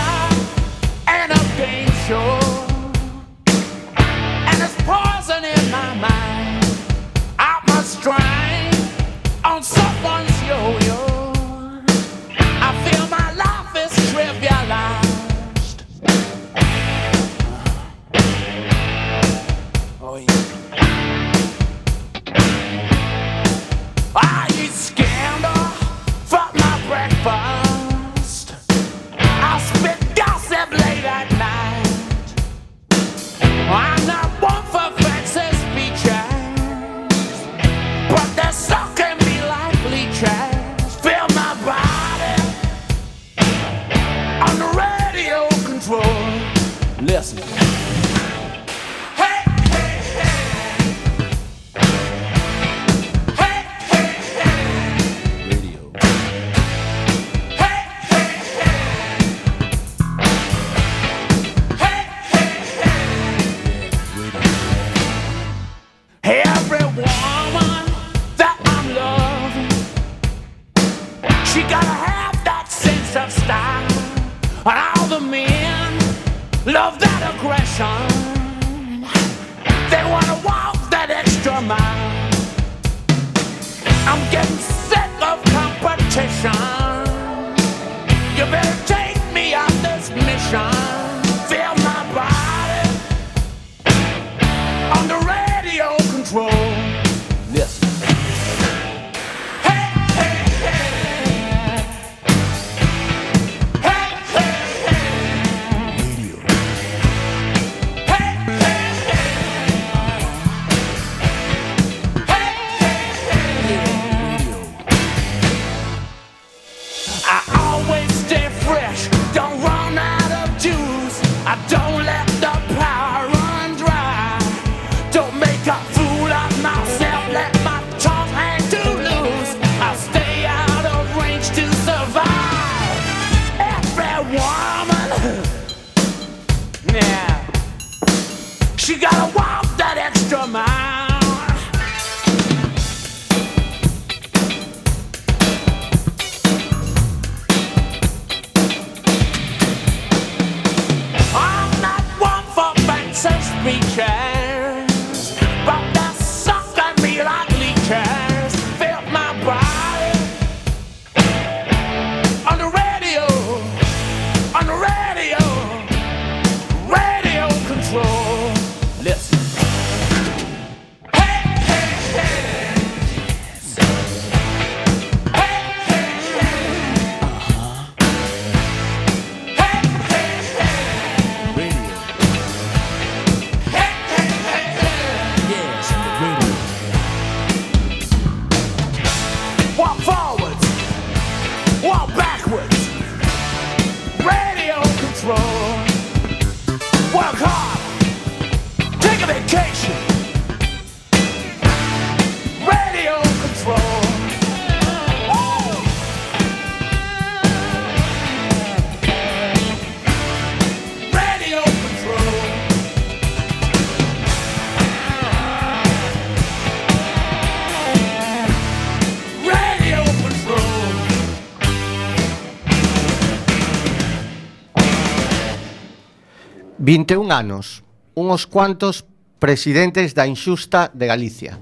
21 226.88 227.28
anos, 227.28 227.84
unhos 228.16 228.48
cuantos 228.48 229.04
presidentes 229.36 230.16
da 230.16 230.24
Inxusta 230.24 230.88
de 230.88 231.04
Galicia. 231.04 231.60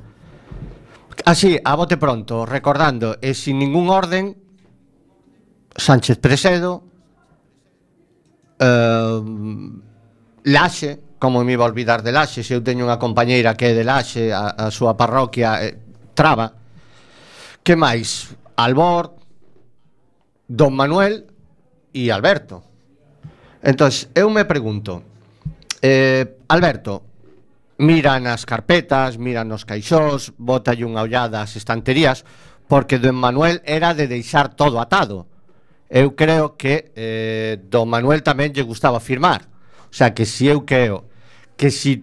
Así, 1.27 1.59
a 1.59 1.75
bote 1.75 1.99
pronto, 1.99 2.47
recordando, 2.47 3.19
e 3.19 3.35
sin 3.35 3.59
ningún 3.59 3.91
orden, 3.91 4.39
Sánchez 5.75 6.23
Presedo, 6.23 6.87
eh, 8.63 9.19
Laxe, 10.47 11.19
como 11.19 11.43
me 11.43 11.59
iba 11.59 11.67
a 11.67 11.71
olvidar 11.75 12.07
de 12.07 12.15
Laxe, 12.15 12.47
se 12.47 12.55
eu 12.55 12.63
teño 12.63 12.87
unha 12.87 13.03
compañeira 13.03 13.59
que 13.59 13.75
é 13.75 13.75
de 13.75 13.83
Laxe, 13.83 14.31
a, 14.31 14.55
a 14.55 14.71
súa 14.71 14.95
parroquia, 14.95 15.59
eh, 15.59 15.75
Traba, 16.15 16.55
que 17.67 17.75
máis? 17.75 18.31
Albor, 18.55 19.19
Don 20.47 20.71
Manuel 20.71 21.27
e 21.91 22.15
Alberto. 22.15 22.63
Entón, 23.67 23.91
eu 24.15 24.31
me 24.31 24.47
pregunto, 24.47 25.16
Eh, 25.83 26.41
Alberto, 26.49 27.03
mira 27.79 28.19
nas 28.21 28.45
carpetas, 28.45 29.17
mira 29.17 29.45
nos 29.45 29.65
caixós, 29.69 30.33
bota 30.39 30.73
unha 30.73 31.05
ollada 31.05 31.45
ás 31.45 31.57
estanterías, 31.57 32.25
porque 32.67 32.99
do 32.99 33.13
Manuel 33.13 33.61
era 33.65 33.93
de 33.93 34.09
deixar 34.09 34.55
todo 34.57 34.81
atado. 34.81 35.29
Eu 35.87 36.19
creo 36.19 36.59
que 36.59 36.91
eh, 36.97 37.61
do 37.63 37.87
Manuel 37.87 38.25
tamén 38.25 38.51
lle 38.51 38.67
gustaba 38.67 38.99
firmar. 38.99 39.47
O 39.87 39.95
sea, 39.95 40.17
que 40.17 40.27
si 40.27 40.49
eu 40.51 40.67
creo 40.67 41.07
que 41.55 41.71
si 41.71 42.03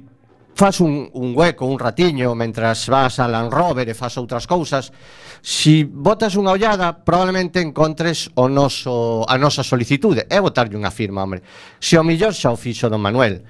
fas 0.55 0.79
un, 0.79 1.09
un 1.13 1.35
hueco, 1.35 1.65
un 1.65 1.79
ratiño 1.79 2.35
mentras 2.35 2.87
vas 2.87 3.19
a 3.19 3.27
Land 3.27 3.51
Rover 3.51 3.89
e 3.89 3.97
fas 3.97 4.17
outras 4.21 4.45
cousas 4.45 4.93
si 5.41 5.83
botas 5.83 6.37
unha 6.37 6.53
ollada 6.53 6.93
probablemente 7.01 7.57
encontres 7.57 8.29
o 8.37 8.45
noso, 8.45 9.25
a 9.25 9.35
nosa 9.41 9.65
solicitude 9.65 10.29
é 10.29 10.37
botarlle 10.37 10.77
unha 10.77 10.93
firma, 10.93 11.25
hombre 11.25 11.41
se 11.81 11.97
o 11.97 12.05
millor 12.05 12.37
xa 12.37 12.53
o 12.53 12.57
fixo 12.57 12.85
don 12.85 13.01
Manuel 13.01 13.41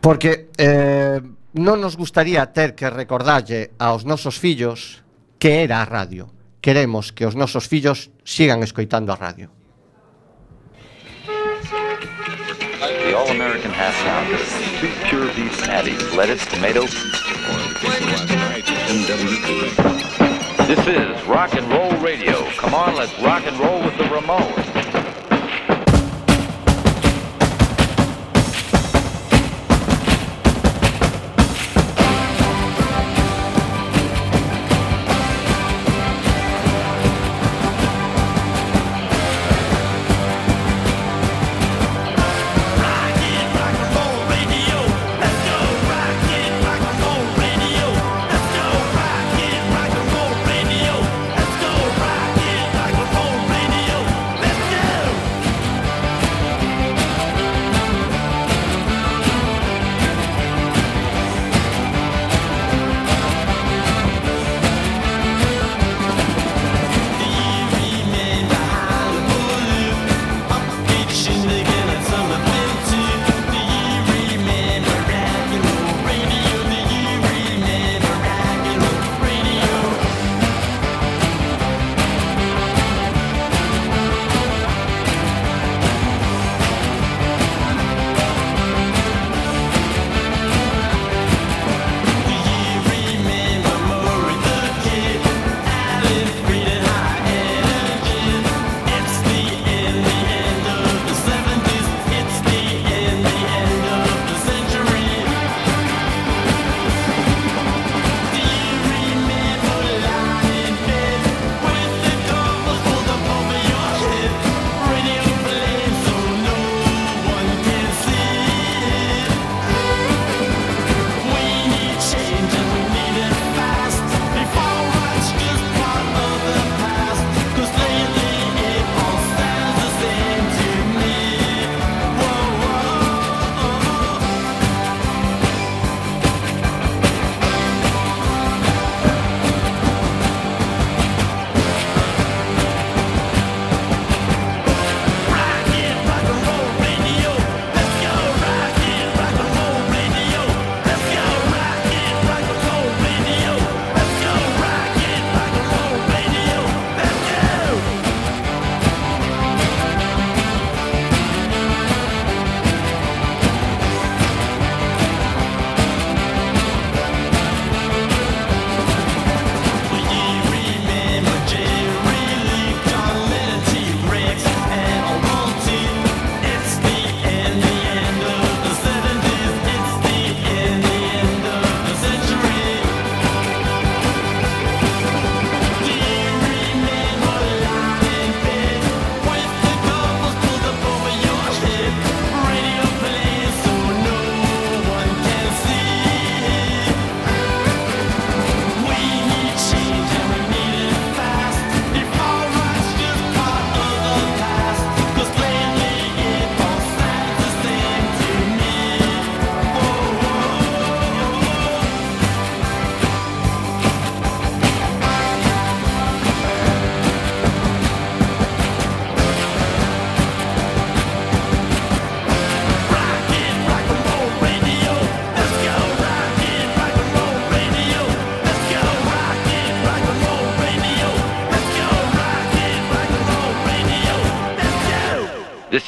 Porque 0.00 0.48
eh, 0.56 1.20
non 1.54 1.82
nos 1.82 1.96
gustaría 2.00 2.46
ter 2.54 2.72
que 2.72 2.88
recordarlle 2.88 3.76
aos 3.76 4.08
nosos 4.08 4.40
fillos 4.40 5.04
que 5.38 5.64
era 5.64 5.82
a 5.82 5.88
radio. 5.88 6.32
Queremos 6.60 7.12
que 7.12 7.26
os 7.26 7.36
nosos 7.36 7.68
fillos 7.68 8.12
sigan 8.24 8.62
escoitando 8.62 9.12
a 9.12 9.16
radio. 9.16 9.50
The 13.10 13.16
all-American 13.16 13.72
half 13.72 13.96
Pounder. 14.04 14.38
two 14.80 14.88
pure 15.08 15.26
beef 15.34 15.52
patties, 15.66 16.14
lettuce, 16.14 16.46
tomato. 16.46 16.86
This 20.66 20.86
is 20.86 21.26
rock 21.26 21.54
and 21.54 21.68
roll 21.68 21.90
radio. 21.98 22.48
Come 22.56 22.74
on, 22.74 22.94
let's 22.94 23.12
rock 23.20 23.44
and 23.46 23.58
roll 23.58 23.82
with 23.82 23.96
the 23.98 24.04
Ramones. 24.04 24.89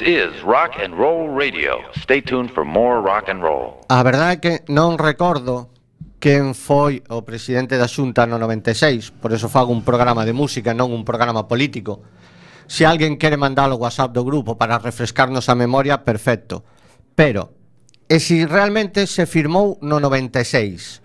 is 0.03 0.43
Rock 0.43 0.83
and 0.83 0.99
Roll 0.99 1.31
Radio. 1.31 1.79
Stay 1.95 2.21
tuned 2.21 2.51
for 2.51 2.67
more 2.67 3.01
rock 3.01 3.31
and 3.31 3.41
roll. 3.41 3.87
A 3.89 4.03
verdade 4.03 4.35
é 4.35 4.41
que 4.43 4.55
non 4.67 4.99
recordo 4.99 5.71
quen 6.19 6.59
foi 6.59 7.07
o 7.07 7.23
presidente 7.23 7.79
da 7.79 7.87
Xunta 7.87 8.27
no 8.27 8.39
96, 8.39 9.15
por 9.23 9.31
eso 9.31 9.47
fago 9.47 9.71
un 9.71 9.87
programa 9.87 10.27
de 10.27 10.35
música, 10.35 10.75
non 10.75 10.91
un 10.91 11.07
programa 11.07 11.47
político. 11.47 12.03
Se 12.67 12.83
alguén 12.83 13.19
quere 13.19 13.39
mandar 13.39 13.71
o 13.71 13.79
WhatsApp 13.79 14.11
do 14.11 14.27
grupo 14.27 14.59
para 14.59 14.83
refrescarnos 14.83 15.47
a 15.47 15.55
memoria, 15.55 16.03
perfecto. 16.03 16.67
Pero, 17.15 17.55
e 18.11 18.19
se 18.19 18.47
realmente 18.47 19.07
se 19.07 19.27
firmou 19.27 19.79
no 19.83 20.03
96? 20.03 21.03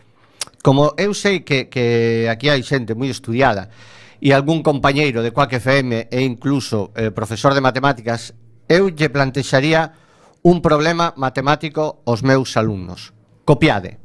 Como 0.66 0.98
eu 0.98 1.14
sei 1.14 1.46
que, 1.46 1.70
que 1.70 2.26
aquí 2.30 2.50
hai 2.50 2.66
xente 2.66 2.98
moi 2.98 3.14
estudiada 3.14 3.70
e 4.18 4.34
algún 4.34 4.66
compañeiro 4.66 5.22
de 5.22 5.30
Quack 5.34 5.62
FM 5.62 6.10
e 6.10 6.20
incluso 6.26 6.90
eh, 6.98 7.14
profesor 7.14 7.54
de 7.54 7.62
matemáticas 7.62 8.34
eu 8.68 8.92
lle 8.92 9.10
plantexaría 9.10 9.96
un 10.44 10.62
problema 10.62 11.16
matemático 11.18 12.04
aos 12.06 12.24
meus 12.24 12.56
alumnos. 12.56 13.12
Copiade. 13.44 14.00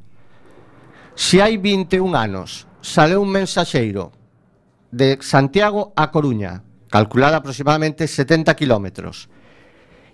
Se 1.15 1.43
hai 1.43 1.59
21 1.59 2.15
anos 2.17 2.67
sale 2.81 3.15
un 3.15 3.31
mensaxeiro 3.31 4.11
de 4.91 5.19
Santiago 5.21 5.93
a 5.95 6.11
Coruña, 6.11 6.63
calculada 6.91 7.39
aproximadamente 7.39 8.07
70 8.07 8.55
kilómetros, 8.57 9.29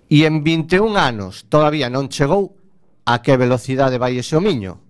e 0.09 0.25
en 0.25 0.41
21 0.41 0.97
anos 0.97 1.45
todavía 1.49 1.89
non 1.89 2.09
chegou, 2.09 2.57
a 3.09 3.21
que 3.25 3.37
velocidade 3.37 3.97
vai 3.97 4.17
ese 4.17 4.37
Miño? 4.37 4.81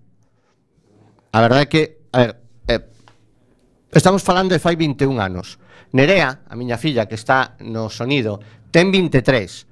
A 1.32 1.38
verdade 1.40 1.62
é 1.64 1.70
que, 1.70 1.82
a 2.12 2.18
ver, 2.18 2.32
eh, 2.68 2.84
estamos 3.92 4.20
falando 4.20 4.52
de 4.52 4.60
fai 4.60 4.76
21 4.76 5.20
anos. 5.20 5.56
Nerea, 5.92 6.42
a 6.46 6.54
miña 6.54 6.78
filla 6.78 7.06
que 7.06 7.18
está 7.18 7.56
no 7.60 7.90
sonido, 7.90 8.38
ten 8.70 8.90
23. 8.90 9.66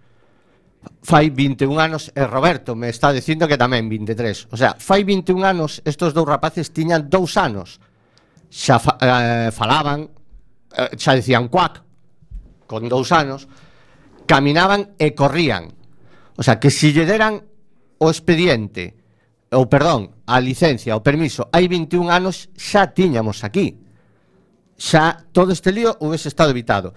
Fai 1.03 1.31
21 1.31 1.79
anos 1.79 2.13
e 2.15 2.23
Roberto 2.27 2.77
me 2.79 2.89
está 2.89 3.11
dicindo 3.11 3.49
que 3.51 3.59
tamén 3.59 3.91
23. 3.91 4.55
O 4.55 4.57
sea, 4.59 4.79
fai 4.79 5.03
21 5.03 5.43
anos 5.43 5.83
estos 5.83 6.15
dous 6.15 6.27
rapaces 6.27 6.71
tiñan 6.71 7.11
dous 7.11 7.35
anos. 7.39 7.83
Xa 8.51 8.79
fa, 8.79 8.99
eh, 9.03 9.51
falaban, 9.51 10.07
eh, 10.75 10.95
xa 10.97 11.19
dicían 11.19 11.51
cuac 11.51 11.83
con 12.69 12.87
dous 12.87 13.11
anos, 13.11 13.49
caminaban 14.29 14.95
e 15.01 15.17
corrían. 15.17 15.73
O 16.37 16.43
sea, 16.45 16.61
que 16.61 16.71
si 16.71 16.93
lle 16.93 17.09
deran 17.09 17.43
o 17.99 18.07
expediente 18.07 18.99
ou 19.51 19.65
perdón, 19.65 20.13
a 20.29 20.37
licencia, 20.45 20.93
o 20.93 21.01
permiso, 21.01 21.49
hai 21.57 21.65
21 21.65 22.13
anos 22.13 22.53
xa 22.53 22.93
tiñamos 22.93 23.45
aquí. 23.45 23.81
Xa 24.77 25.25
todo 25.33 25.57
este 25.57 25.73
lío 25.73 25.97
houvese 26.05 26.29
estado 26.29 26.53
evitado. 26.53 26.93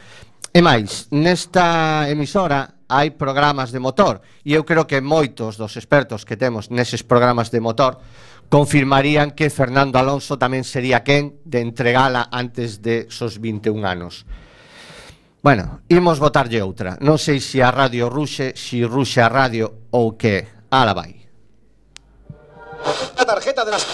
E 0.52 0.60
máis, 0.60 1.08
nesta 1.16 2.12
emisora 2.12 2.84
hai 2.92 3.16
programas 3.16 3.72
de 3.72 3.80
motor 3.80 4.20
e 4.44 4.52
eu 4.52 4.68
creo 4.68 4.84
que 4.84 5.00
moitos 5.00 5.56
dos 5.56 5.80
expertos 5.80 6.28
que 6.28 6.36
temos 6.36 6.68
neses 6.68 7.08
programas 7.08 7.56
de 7.56 7.64
motor 7.64 8.04
confirmarían 8.52 9.32
que 9.32 9.48
Fernando 9.48 9.96
Alonso 9.96 10.36
tamén 10.36 10.68
sería 10.68 11.08
quen 11.08 11.40
de 11.48 11.64
entregala 11.64 12.28
antes 12.36 12.84
de 12.84 13.08
esos 13.08 13.40
21 13.40 13.80
anos. 13.88 14.28
Bueno, 15.40 15.88
imos 15.88 16.20
votarlle 16.20 16.60
outra. 16.60 17.00
Non 17.00 17.16
sei 17.16 17.40
se 17.40 17.64
a 17.64 17.72
radio 17.72 18.12
ruxe, 18.12 18.52
se 18.52 18.84
ruxe 18.84 19.24
a 19.24 19.32
radio 19.32 19.88
ou 19.96 20.20
que. 20.20 20.68
Ala 20.68 20.92
vai. 20.92 21.16
La 23.16 23.24
tarjeta 23.24 23.64
de 23.64 23.72
las... 23.72 23.88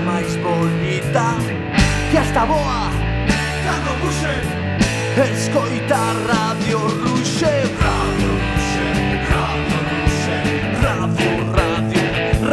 máis 0.00 0.36
bonita 0.36 1.36
Que 2.10 2.18
hasta 2.18 2.44
boa. 2.44 2.90
Cando 3.64 3.92
puxe 4.00 4.34
Escoita 5.32 6.00
Radio 6.26 6.78
Ruxe 6.78 7.52
Radio 7.84 8.30
Ruxe 8.46 8.86
Radio 9.32 9.78
Ruxe 9.90 10.36
Radio 10.84 11.32
Radio 11.58 12.04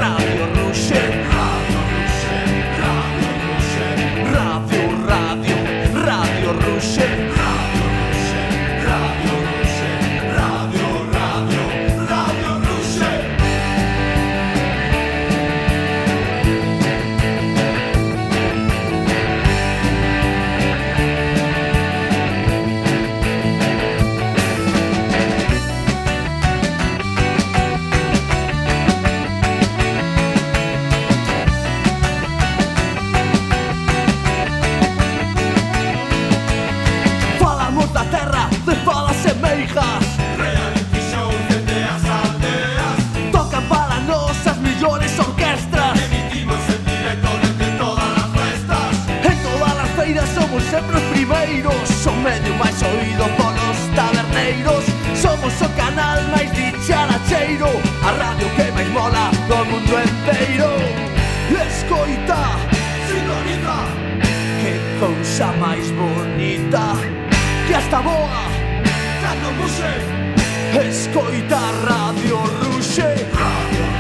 Radio 0.02 0.44
Ruxe 0.58 1.02
Radio 1.34 1.80
Ruxe 1.94 2.38
Radio 2.84 3.32
Ruxe 3.46 3.88
Radio 4.36 4.84
Radio 5.08 5.58
Radio 6.06 6.50
Ruxe. 6.66 7.27
o 52.06 52.12
medio 52.12 52.54
máis 52.56 52.82
oído 52.84 53.26
polos 53.38 53.80
taberneiros. 53.96 54.86
Somos 55.16 55.54
o 55.62 55.70
canal 55.70 56.22
máis 56.30 56.52
dicharacheiro. 56.52 57.70
A 58.04 58.12
radio 58.12 58.48
que 58.56 58.72
máis 58.72 58.90
mola 58.90 59.32
do 59.48 59.66
mundo 59.66 59.94
enteiro. 59.98 60.72
Escoita, 61.50 62.60
sintoniza 63.08 63.78
Que 64.62 64.74
cousa 65.00 65.48
máis 65.60 65.90
bonita. 65.92 66.94
Que 67.68 67.74
hasta 67.74 68.02
boa, 68.02 68.44
cando 69.22 69.52
muse 69.58 69.94
Escoita 70.88 71.60
Radio 71.88 72.38
Ruxe. 72.62 73.02
Radio 73.34 73.84
Ruxe. 73.86 73.97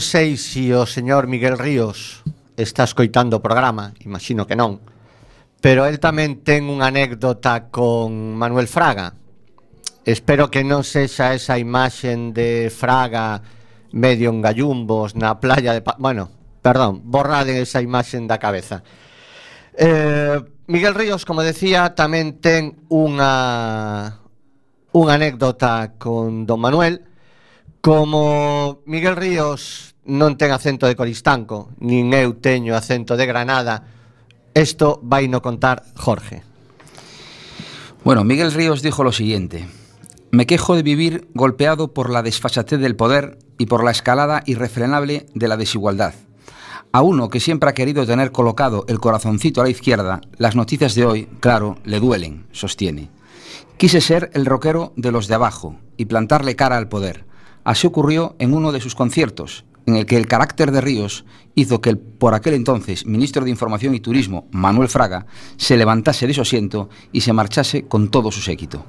non 0.00 0.08
sei 0.08 0.40
se 0.40 0.72
o 0.72 0.88
señor 0.88 1.28
Miguel 1.28 1.60
Ríos 1.60 2.24
está 2.56 2.88
escoitando 2.88 3.36
o 3.36 3.44
programa, 3.44 3.92
imagino 4.00 4.48
que 4.48 4.56
non, 4.56 4.80
pero 5.60 5.84
el 5.84 6.00
tamén 6.00 6.40
ten 6.40 6.72
unha 6.72 6.88
anécdota 6.88 7.68
con 7.68 8.32
Manuel 8.32 8.64
Fraga. 8.64 9.12
Espero 10.08 10.48
que 10.48 10.64
non 10.64 10.88
sexa 10.88 11.36
esa 11.36 11.60
imaxen 11.60 12.32
de 12.32 12.72
Fraga 12.72 13.44
medio 13.92 14.32
en 14.32 14.40
gallumbos 14.40 15.12
na 15.20 15.36
playa 15.36 15.76
de... 15.76 15.84
Pa 15.84 16.00
bueno, 16.00 16.32
perdón, 16.64 17.04
borrade 17.04 17.60
esa 17.60 17.84
imaxen 17.84 18.24
da 18.24 18.40
cabeza. 18.40 18.80
Eh, 19.76 20.40
Miguel 20.64 20.96
Ríos, 20.96 21.28
como 21.28 21.44
decía, 21.44 21.92
tamén 21.92 22.40
ten 22.40 22.88
unha 22.88 24.16
unha 24.96 25.12
anécdota 25.12 25.92
con 26.00 26.48
Don 26.48 26.56
Manuel 26.56 27.09
Como 27.80 28.82
Miguel 28.84 29.16
Ríos 29.16 29.96
non 30.04 30.36
ten 30.36 30.52
acento 30.52 30.84
de 30.84 30.92
Coristanco, 30.92 31.72
nin 31.80 32.12
eu 32.12 32.36
teño 32.36 32.76
acento 32.76 33.16
de 33.16 33.24
Granada, 33.24 33.88
isto 34.52 35.00
vai 35.00 35.32
no 35.32 35.40
contar 35.40 35.88
Jorge. 35.96 36.44
Bueno, 38.04 38.20
Miguel 38.20 38.52
Ríos 38.52 38.84
dijo 38.84 39.00
lo 39.00 39.16
siguiente. 39.16 39.64
Me 40.30 40.44
quejo 40.44 40.76
de 40.76 40.84
vivir 40.84 41.28
golpeado 41.32 41.96
por 41.96 42.10
la 42.12 42.20
desfachatez 42.20 42.80
del 42.80 42.96
poder 42.96 43.38
y 43.56 43.64
por 43.64 43.82
la 43.82 43.96
escalada 43.96 44.42
irrefrenable 44.44 45.24
de 45.32 45.48
la 45.48 45.56
desigualdad. 45.56 46.12
A 46.92 47.00
uno 47.00 47.30
que 47.30 47.40
siempre 47.40 47.70
ha 47.70 47.74
querido 47.74 48.04
tener 48.04 48.30
colocado 48.30 48.84
el 48.88 49.00
corazoncito 49.00 49.60
a 49.60 49.64
la 49.64 49.70
izquierda, 49.70 50.20
las 50.36 50.54
noticias 50.54 50.94
de 50.94 51.06
hoy, 51.06 51.28
claro, 51.40 51.78
le 51.84 51.98
duelen, 51.98 52.44
sostiene. 52.52 53.08
Quise 53.78 54.02
ser 54.02 54.30
el 54.34 54.44
rockero 54.44 54.92
de 54.96 55.12
los 55.12 55.28
de 55.28 55.36
abajo 55.36 55.76
y 55.96 56.04
plantarle 56.04 56.56
cara 56.56 56.76
al 56.76 56.88
poder. 56.88 57.29
Así 57.70 57.86
ocurrió 57.86 58.34
en 58.40 58.52
uno 58.52 58.72
de 58.72 58.80
sus 58.80 58.96
conciertos, 58.96 59.64
en 59.86 59.94
el 59.94 60.04
que 60.04 60.16
el 60.16 60.26
carácter 60.26 60.72
de 60.72 60.80
Ríos 60.80 61.24
hizo 61.54 61.80
que 61.80 61.90
el 61.90 61.98
por 61.98 62.34
aquel 62.34 62.54
entonces 62.54 63.06
ministro 63.06 63.44
de 63.44 63.50
Información 63.52 63.94
y 63.94 64.00
Turismo, 64.00 64.48
Manuel 64.50 64.88
Fraga, 64.88 65.26
se 65.56 65.76
levantase 65.76 66.26
de 66.26 66.34
su 66.34 66.40
asiento 66.40 66.90
y 67.12 67.20
se 67.20 67.32
marchase 67.32 67.84
con 67.84 68.10
todo 68.10 68.32
su 68.32 68.40
séquito. 68.40 68.84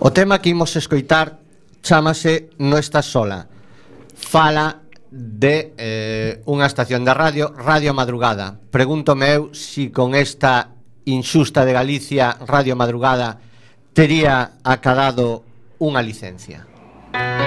O 0.00 0.12
tema 0.12 0.42
que 0.42 0.50
imos 0.50 0.76
escoitar 0.76 1.40
chamase 1.82 2.50
No 2.58 2.76
estás 2.76 3.06
sola. 3.06 3.48
Fala 4.14 4.82
de 5.08 5.72
eh, 5.80 6.42
unha 6.44 6.68
estación 6.68 7.08
de 7.08 7.16
radio, 7.16 7.56
Radio 7.56 7.96
Madrugada. 7.96 8.60
Pregúntome 8.68 9.32
eu 9.32 9.56
si 9.56 9.88
con 9.88 10.12
esta 10.12 10.76
inxusta 11.08 11.64
de 11.64 11.72
Galicia, 11.72 12.36
Radio 12.44 12.76
Madrugada, 12.76 13.40
tería 13.96 14.60
acadado 14.60 15.40
unha 15.80 16.04
licencia. 16.04 16.68
Música 17.16 17.45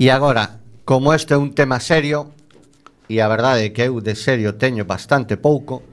E 0.00 0.08
agora, 0.08 0.64
como 0.88 1.12
este 1.12 1.36
é 1.36 1.36
un 1.36 1.52
tema 1.52 1.76
serio, 1.76 2.32
e 3.04 3.20
a 3.20 3.28
verdade 3.28 3.68
é 3.68 3.72
que 3.76 3.84
eu 3.84 4.00
de 4.00 4.16
serio 4.16 4.56
teño 4.56 4.88
bastante 4.88 5.36
pouco, 5.36 5.84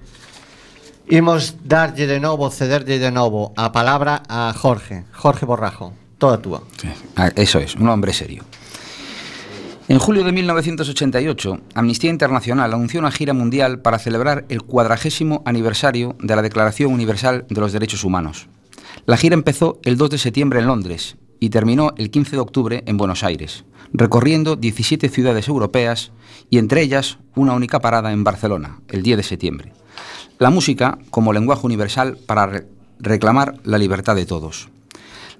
imos 1.11 1.59
darlle 1.67 2.07
de 2.07 2.15
novo, 2.23 2.47
cederlle 2.47 3.03
de 3.03 3.11
novo 3.11 3.51
a 3.59 3.75
palabra 3.75 4.23
a 4.31 4.55
Jorge, 4.55 5.03
Jorge 5.11 5.43
Borrajo, 5.43 5.91
toda 6.23 6.39
túa. 6.39 6.63
Eso 7.35 7.59
es, 7.59 7.75
un 7.75 7.91
hombre 7.91 8.15
serio. 8.15 8.47
En 9.91 9.99
julio 9.99 10.23
de 10.23 10.31
1988, 10.31 11.75
Amnistía 11.75 12.09
Internacional 12.09 12.71
anunció 12.71 13.03
una 13.03 13.11
gira 13.11 13.35
mundial 13.35 13.83
para 13.83 13.99
celebrar 13.99 14.45
el 14.47 14.63
cuadragésimo 14.63 15.43
aniversario 15.43 16.15
de 16.23 16.33
la 16.33 16.47
Declaración 16.47 16.93
Universal 16.93 17.43
de 17.49 17.59
los 17.59 17.73
Derechos 17.73 18.05
Humanos. 18.05 18.47
La 19.05 19.17
gira 19.17 19.33
empezó 19.33 19.81
el 19.83 19.97
2 19.97 20.11
de 20.11 20.17
septiembre 20.17 20.59
en 20.59 20.67
Londres 20.67 21.17
y 21.41 21.49
terminó 21.49 21.91
el 21.97 22.09
15 22.09 22.31
de 22.31 22.41
octubre 22.41 22.83
en 22.85 22.95
Buenos 22.95 23.25
Aires, 23.25 23.65
recorriendo 23.93 24.55
17 24.55 25.09
ciudades 25.09 25.47
europeas 25.47 26.11
y 26.49 26.57
entre 26.57 26.81
ellas 26.81 27.17
una 27.35 27.53
única 27.53 27.79
parada 27.79 28.11
en 28.11 28.23
Barcelona, 28.23 28.79
el 28.89 29.03
10 29.03 29.17
de 29.17 29.23
septiembre. 29.23 29.73
La 30.39 30.49
música 30.49 30.97
como 31.09 31.33
lenguaje 31.33 31.65
universal 31.65 32.17
para 32.25 32.45
re- 32.45 32.67
reclamar 32.99 33.55
la 33.63 33.77
libertad 33.77 34.15
de 34.15 34.25
todos. 34.25 34.69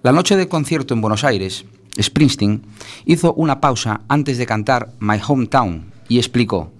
La 0.04 0.12
noche 0.12 0.36
de 0.36 0.48
concierto 0.48 0.93
en 0.93 1.02
Buenos 1.02 1.24
Aires, 1.24 1.66
Springsteen 2.02 2.62
hizo 3.06 3.34
una 3.34 3.60
pausa 3.60 4.02
antes 4.08 4.38
de 4.38 4.45
cantar 4.45 4.89
My 5.00 5.20
Hometown 5.26 5.91
y 6.08 6.18
explicó, 6.18 6.72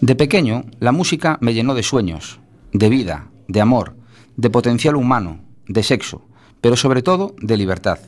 de 0.00 0.14
pequeño 0.14 0.64
la 0.80 0.92
música 0.92 1.38
me 1.40 1.54
llenó 1.54 1.74
de 1.74 1.82
sueños, 1.82 2.38
de 2.72 2.88
vida, 2.88 3.28
de 3.48 3.60
amor, 3.60 3.94
de 4.36 4.50
potencial 4.50 4.96
humano, 4.96 5.40
de 5.68 5.82
sexo, 5.82 6.22
pero 6.60 6.76
sobre 6.76 7.02
todo 7.02 7.34
de 7.40 7.56
libertad. 7.56 7.98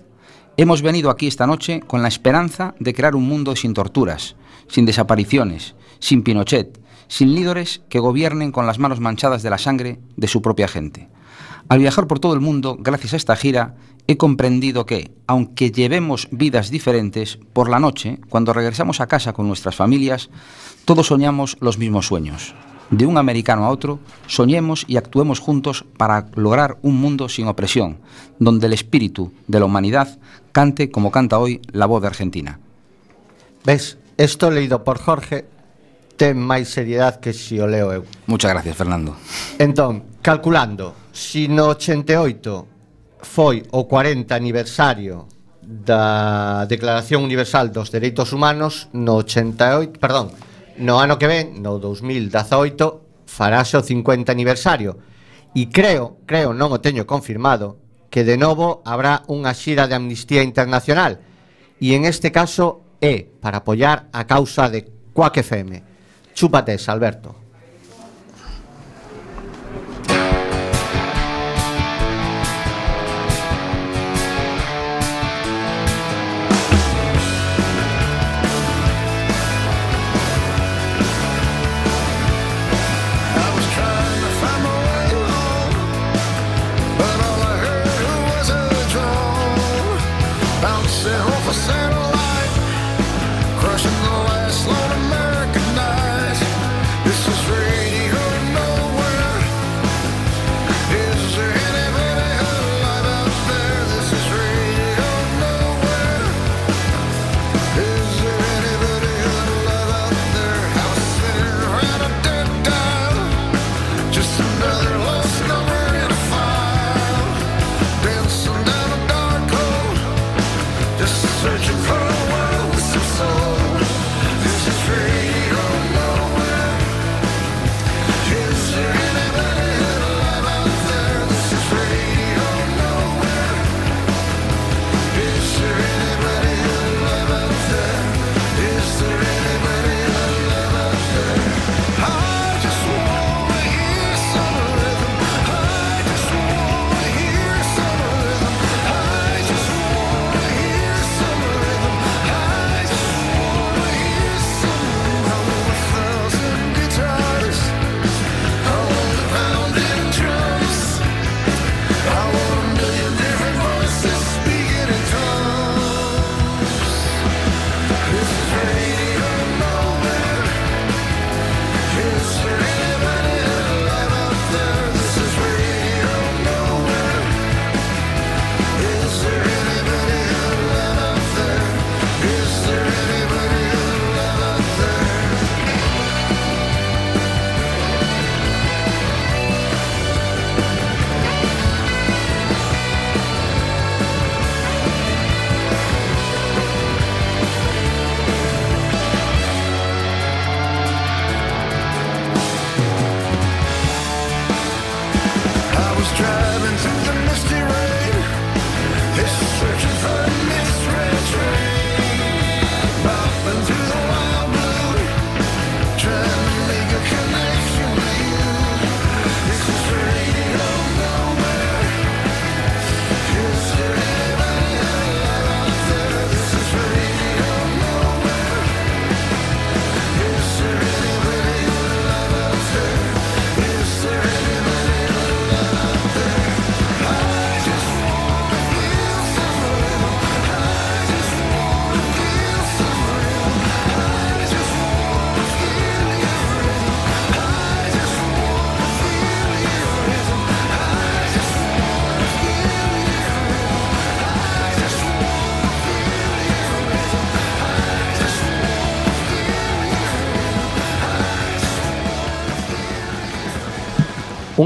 Hemos 0.61 0.82
venido 0.82 1.11
aquí 1.11 1.28
esta 1.28 1.46
noche 1.46 1.78
con 1.86 2.02
la 2.02 2.09
esperanza 2.09 2.74
de 2.80 2.92
crear 2.92 3.14
un 3.14 3.28
mundo 3.28 3.54
sin 3.54 3.74
torturas, 3.74 4.34
sin 4.66 4.86
desapariciones, 4.86 5.76
sin 6.00 6.24
Pinochet, 6.24 6.80
sin 7.06 7.32
líderes 7.32 7.80
que 7.88 8.00
gobiernen 8.00 8.50
con 8.50 8.66
las 8.66 8.80
manos 8.80 8.98
manchadas 8.98 9.44
de 9.44 9.50
la 9.50 9.59
sangre 9.59 10.00
de 10.16 10.26
su 10.26 10.42
propia 10.42 10.66
gente. 10.66 11.09
Al 11.68 11.78
viajar 11.78 12.09
por 12.09 12.18
todo 12.18 12.34
el 12.34 12.40
mundo, 12.40 12.76
gracias 12.80 13.12
a 13.12 13.18
esta 13.18 13.36
gira, 13.36 13.76
he 14.09 14.16
comprendido 14.16 14.84
que, 14.84 15.12
aunque 15.28 15.70
llevemos 15.70 16.26
vidas 16.32 16.70
diferentes, 16.70 17.38
por 17.52 17.70
la 17.70 17.78
noche, 17.78 18.18
cuando 18.28 18.52
regresamos 18.52 19.00
a 19.00 19.06
casa 19.06 19.32
con 19.32 19.46
nuestras 19.46 19.76
familias, 19.76 20.28
todos 20.84 21.06
soñamos 21.06 21.56
los 21.61 21.78
mismos 21.78 22.06
sueños. 22.09 22.56
De 22.90 23.04
un 23.04 23.18
americano 23.18 23.66
a 23.66 23.68
otro, 23.68 24.00
soñemos 24.26 24.86
y 24.88 24.96
actuemos 24.96 25.40
juntos 25.40 25.84
para 25.98 26.30
lograr 26.34 26.78
un 26.80 26.98
mundo 26.98 27.28
sin 27.28 27.46
opresión, 27.46 27.98
donde 28.38 28.66
el 28.66 28.72
espíritu 28.72 29.30
de 29.46 29.61
la 29.61 29.66
humanidad 29.66 30.18
cante 30.59 30.90
como 30.90 31.12
canta 31.12 31.38
hoy 31.38 31.62
la 31.70 31.86
voz 31.86 32.02
de 32.02 32.09
Argentina. 32.09 32.59
Ves, 33.64 33.96
esto 34.16 34.50
leído 34.50 34.82
por 34.82 34.98
Jorge 34.98 35.46
ten 36.18 36.34
máis 36.34 36.66
seriedade 36.66 37.22
que 37.22 37.30
si 37.30 37.62
o 37.62 37.70
leo 37.70 37.94
eu. 37.94 38.02
Muchas 38.26 38.50
gracias, 38.50 38.74
Fernando. 38.74 39.14
Entón, 39.54 40.18
calculando, 40.18 41.14
si 41.14 41.46
no 41.46 41.78
88 41.78 43.22
foi 43.22 43.62
o 43.70 43.86
40 43.86 44.34
aniversario 44.34 45.30
da 45.62 46.66
Declaración 46.66 47.22
Universal 47.22 47.70
dos 47.70 47.94
Dereitos 47.94 48.34
Humanos, 48.34 48.90
no 48.90 49.22
88, 49.22 50.02
perdón, 50.02 50.34
no 50.82 50.98
ano 50.98 51.22
que 51.22 51.30
ven, 51.30 51.62
no 51.62 51.78
2018, 51.78 53.30
farase 53.30 53.78
o 53.78 53.86
50 53.86 54.34
aniversario. 54.34 54.98
E 55.54 55.70
creo, 55.70 56.18
creo, 56.26 56.50
non 56.50 56.74
o 56.74 56.82
teño 56.82 57.06
confirmado, 57.06 57.78
que 58.11 58.24
de 58.24 58.36
novo 58.36 58.82
habrá 58.84 59.24
unha 59.28 59.52
xira 59.52 59.88
de 59.88 59.96
amnistía 59.96 60.44
internacional 60.44 61.20
e 61.80 61.94
en 61.94 62.04
este 62.09 62.32
caso 62.32 62.82
é 62.98 63.22
para 63.22 63.62
apoiar 63.62 64.11
a 64.11 64.26
causa 64.26 64.66
de 64.66 64.86
Quack 65.14 65.42
FM. 65.42 65.82
Chúpate, 66.34 66.74
Alberto. 66.86 67.47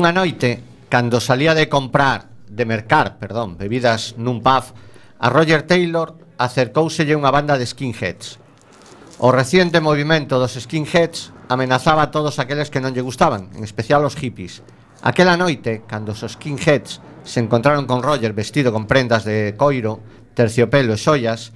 Unha 0.03 0.19
noite, 0.19 0.59
cando 0.91 1.23
salía 1.23 1.55
de 1.55 1.71
comprar, 1.71 2.27
de 2.51 2.67
mercar, 2.67 3.23
perdón, 3.23 3.55
bebidas 3.55 4.19
nun 4.19 4.43
pub, 4.43 4.75
a 5.23 5.31
Roger 5.31 5.63
Taylor 5.63 6.19
acercouselle 6.43 7.15
unha 7.15 7.31
banda 7.31 7.55
de 7.55 7.63
skinheads. 7.63 8.43
O 9.23 9.31
reciente 9.31 9.79
movimento 9.79 10.43
dos 10.43 10.59
skinheads 10.59 11.31
amenazaba 11.47 12.03
a 12.03 12.11
todos 12.11 12.43
aqueles 12.43 12.67
que 12.67 12.83
non 12.83 12.91
lle 12.99 13.07
gustaban, 13.07 13.55
en 13.55 13.63
especial 13.63 14.03
os 14.03 14.19
hippies. 14.19 14.67
Aquela 15.07 15.39
noite, 15.39 15.87
cando 15.87 16.19
os 16.19 16.27
skinheads 16.27 16.99
se 17.23 17.39
encontraron 17.39 17.87
con 17.87 18.03
Roger 18.03 18.35
vestido 18.35 18.75
con 18.75 18.91
prendas 18.91 19.23
de 19.23 19.55
coiro, 19.55 20.03
terciopelo 20.35 20.91
e 20.91 20.99
xoias, 20.99 21.55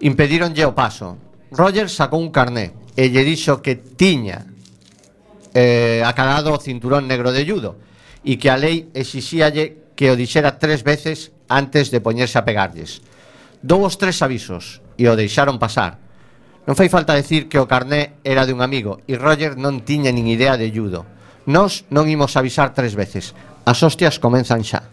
impedíronlle 0.00 0.64
o 0.64 0.72
paso. 0.72 1.20
Roger 1.52 1.92
sacou 1.92 2.24
un 2.24 2.32
carné 2.32 2.72
e 2.96 3.12
lle 3.12 3.28
dixo 3.28 3.60
que 3.60 3.76
tiña 3.76 4.53
eh, 5.54 6.02
acalado 6.04 6.52
o 6.52 6.60
cinturón 6.60 7.06
negro 7.06 7.30
de 7.30 7.46
judo 7.46 7.78
e 8.26 8.36
que 8.36 8.50
a 8.50 8.58
lei 8.58 8.90
exixíalle 8.92 9.94
que 9.94 10.10
o 10.10 10.18
dixera 10.18 10.58
tres 10.58 10.82
veces 10.82 11.30
antes 11.46 11.94
de 11.94 12.02
poñerse 12.02 12.36
a 12.36 12.44
pegarlles. 12.44 13.00
Dou 13.62 13.86
os 13.86 13.96
tres 13.96 14.20
avisos 14.20 14.82
e 14.98 15.06
o 15.06 15.16
deixaron 15.16 15.62
pasar. 15.62 16.02
Non 16.66 16.74
fai 16.76 16.90
falta 16.90 17.16
decir 17.16 17.46
que 17.46 17.60
o 17.60 17.70
carné 17.70 18.18
era 18.26 18.44
de 18.44 18.52
un 18.52 18.60
amigo 18.60 19.00
e 19.06 19.14
Roger 19.14 19.54
non 19.54 19.86
tiña 19.86 20.10
nin 20.10 20.26
idea 20.26 20.58
de 20.58 20.68
judo. 20.72 21.06
Nos 21.46 21.86
non 21.92 22.10
imos 22.10 22.34
avisar 22.34 22.72
tres 22.72 22.96
veces. 22.98 23.36
As 23.64 23.80
hostias 23.80 24.18
comenzan 24.18 24.64
xa. 24.64 24.88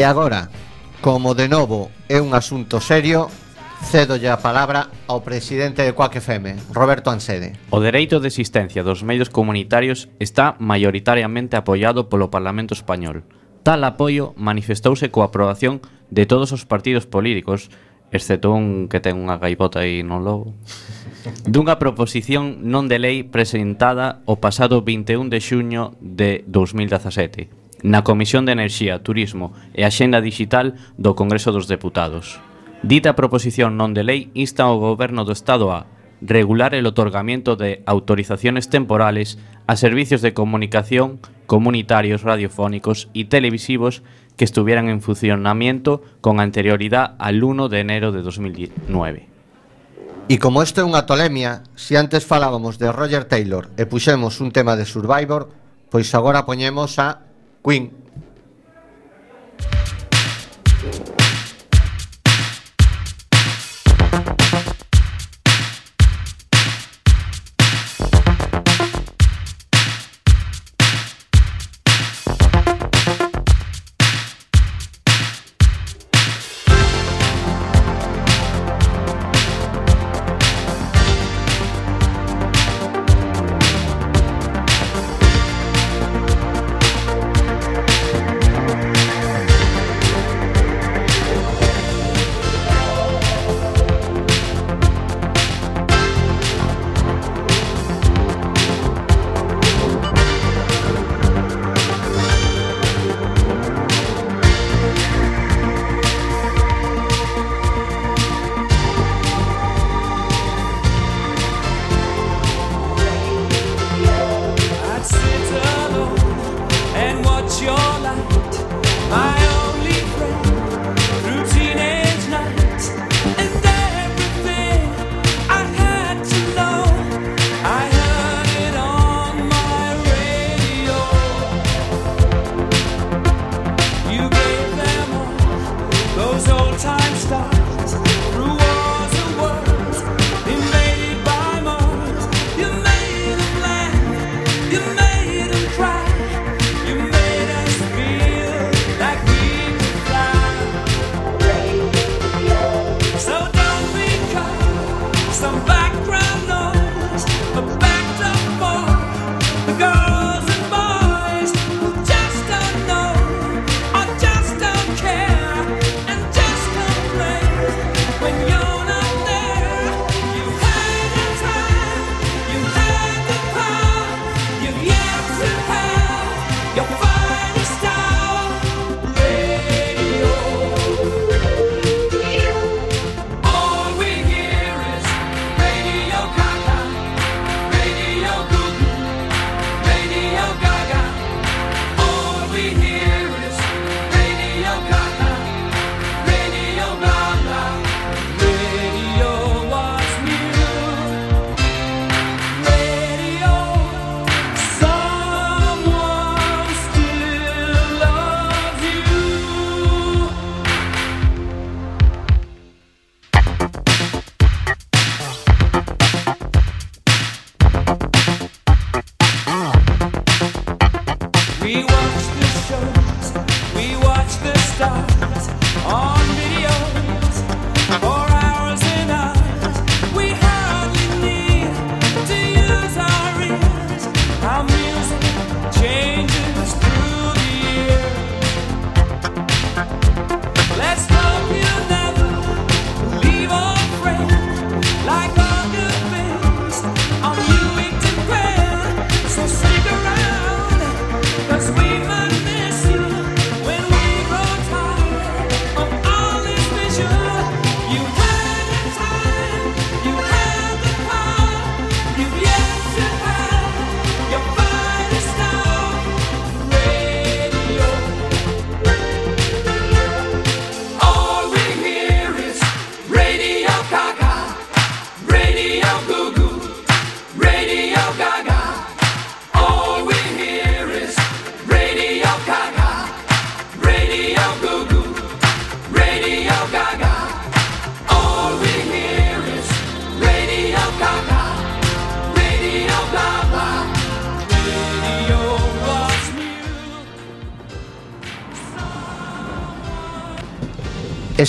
E 0.00 0.04
agora, 0.08 0.48
como 1.04 1.36
de 1.36 1.44
novo 1.44 1.92
é 2.08 2.24
un 2.24 2.32
asunto 2.32 2.80
serio, 2.80 3.28
cedolle 3.84 4.32
a 4.32 4.40
palabra 4.40 4.88
ao 5.04 5.20
presidente 5.20 5.84
de 5.84 5.92
Coac 5.92 6.16
FM, 6.16 6.72
Roberto 6.72 7.12
Ansede. 7.12 7.52
O 7.68 7.84
dereito 7.84 8.16
de 8.16 8.32
existencia 8.32 8.80
dos 8.80 9.04
medios 9.04 9.28
comunitarios 9.28 10.08
está 10.16 10.56
maioritariamente 10.56 11.60
apoiado 11.60 12.08
polo 12.08 12.32
Parlamento 12.32 12.72
Español. 12.72 13.28
Tal 13.60 13.84
apoio 13.84 14.32
manifestouse 14.40 15.12
coa 15.12 15.28
aprobación 15.28 15.84
de 16.08 16.24
todos 16.24 16.56
os 16.56 16.64
partidos 16.64 17.04
políticos, 17.04 17.68
excepto 18.08 18.56
un 18.56 18.88
que 18.88 19.04
ten 19.04 19.20
unha 19.20 19.36
gaibota 19.36 19.84
aí 19.84 20.00
no 20.00 20.16
logo, 20.16 20.56
dunha 21.44 21.76
proposición 21.76 22.64
non 22.64 22.88
de 22.88 22.96
lei 22.96 23.20
presentada 23.20 24.24
o 24.24 24.40
pasado 24.40 24.80
21 24.80 25.28
de 25.28 25.44
xuño 25.44 25.92
de 26.00 26.40
2017 26.48 27.59
na 27.82 28.04
Comisión 28.04 28.44
de 28.46 28.52
Enerxía, 28.52 29.00
Turismo 29.00 29.52
e 29.72 29.84
Axenda 29.84 30.20
Digital 30.20 30.76
do 31.00 31.16
Congreso 31.16 31.52
dos 31.52 31.68
Deputados. 31.68 32.40
Dita 32.80 33.16
proposición 33.16 33.76
non 33.76 33.92
de 33.92 34.04
lei 34.04 34.20
insta 34.32 34.64
ao 34.64 34.80
Goberno 34.80 35.28
do 35.28 35.36
Estado 35.36 35.68
a 35.72 35.84
regular 36.20 36.74
el 36.74 36.86
otorgamiento 36.86 37.56
de 37.56 37.82
autorizaciones 37.86 38.68
temporales 38.68 39.40
a 39.66 39.76
servicios 39.76 40.20
de 40.20 40.34
comunicación 40.34 41.20
comunitarios 41.50 42.22
radiofónicos 42.22 43.08
y 43.12 43.24
televisivos 43.24 44.02
que 44.36 44.44
estuvieran 44.44 44.88
en 44.88 45.02
funcionamiento 45.02 46.02
con 46.20 46.38
anterioridad 46.40 47.16
al 47.18 47.42
1 47.42 47.68
de 47.68 47.80
enero 47.80 48.12
de 48.12 48.22
2009. 48.22 49.28
E 50.30 50.38
como 50.38 50.62
isto 50.62 50.78
é 50.78 50.86
unha 50.86 51.10
tolemia, 51.10 51.66
se 51.74 51.92
si 51.92 51.98
antes 51.98 52.22
falábamos 52.22 52.78
de 52.78 52.94
Roger 52.94 53.26
Taylor 53.26 53.66
e 53.74 53.82
puxemos 53.82 54.38
un 54.38 54.54
tema 54.54 54.78
de 54.78 54.86
Survivor, 54.86 55.50
pois 55.90 56.06
agora 56.14 56.46
poñemos 56.46 57.02
a 57.02 57.26
Queen. 57.62 57.92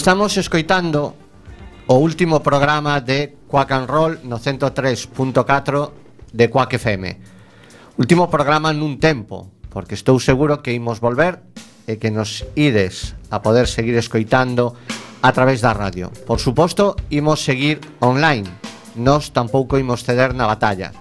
Estamos 0.01 0.33
escoitando 0.35 1.13
o 1.85 1.93
último 2.01 2.41
programa 2.41 2.97
de 3.05 3.37
Quack 3.45 3.69
and 3.69 3.85
Roll 3.85 4.17
no 4.25 4.41
103.4 4.41 5.13
de 6.33 6.49
Quack 6.49 6.73
FM. 6.81 7.05
Último 8.01 8.25
programa 8.25 8.73
nun 8.73 8.97
tempo, 8.97 9.53
porque 9.69 9.93
estou 9.93 10.17
seguro 10.17 10.65
que 10.65 10.73
imos 10.73 10.97
volver 10.97 11.45
e 11.85 12.01
que 12.01 12.09
nos 12.09 12.41
ides 12.57 13.13
a 13.29 13.45
poder 13.45 13.69
seguir 13.69 13.93
escoitando 13.93 14.73
a 15.21 15.29
través 15.37 15.61
da 15.61 15.69
radio. 15.69 16.09
Por 16.25 16.41
suposto, 16.41 16.97
imos 17.13 17.45
seguir 17.45 17.77
online. 18.01 18.49
Nos 18.97 19.29
tampouco 19.29 19.77
imos 19.77 20.01
ceder 20.01 20.33
na 20.33 20.49
batalla. 20.49 20.97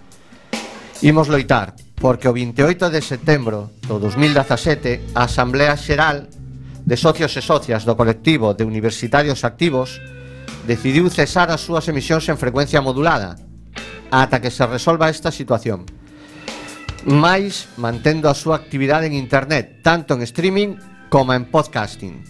Imos 1.01 1.33
loitar, 1.33 1.73
porque 1.97 2.29
o 2.29 2.37
28 2.37 2.93
de 2.93 3.01
setembro 3.01 3.73
do 3.81 3.97
2017 3.97 5.17
a 5.17 5.25
Asamblea 5.25 5.73
Xeral 5.81 6.29
de 6.91 6.99
socios 6.99 7.31
e 7.39 7.43
socias 7.47 7.87
do 7.87 7.95
colectivo 7.95 8.51
de 8.59 8.67
universitarios 8.67 9.47
activos 9.47 10.03
decidiu 10.67 11.07
cesar 11.07 11.47
as 11.55 11.63
súas 11.63 11.87
emisións 11.87 12.27
en 12.27 12.35
frecuencia 12.35 12.83
modulada 12.83 13.39
ata 14.11 14.43
que 14.43 14.51
se 14.51 14.67
resolva 14.67 15.07
esta 15.07 15.31
situación. 15.31 15.87
Máis 17.07 17.71
mantendo 17.79 18.27
a 18.27 18.35
súa 18.35 18.59
actividade 18.59 19.07
en 19.07 19.15
internet 19.15 19.87
tanto 19.87 20.19
en 20.19 20.27
streaming 20.27 20.83
como 21.07 21.31
en 21.31 21.47
podcasting. 21.47 22.27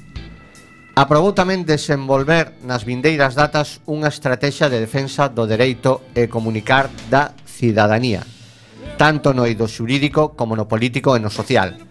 Aprobou 0.92 1.32
tamén 1.32 1.64
desenvolver 1.64 2.60
nas 2.60 2.84
vindeiras 2.84 3.32
datas 3.32 3.80
unha 3.88 4.12
estrategia 4.12 4.68
de 4.68 4.76
defensa 4.76 5.32
do 5.32 5.48
dereito 5.48 6.04
e 6.12 6.28
comunicar 6.28 6.92
da 7.08 7.32
cidadanía 7.48 8.28
tanto 9.00 9.32
no 9.32 9.48
eido 9.48 9.64
xurídico 9.64 10.36
como 10.36 10.52
no 10.52 10.68
político 10.68 11.16
e 11.16 11.24
no 11.24 11.32
social. 11.32 11.89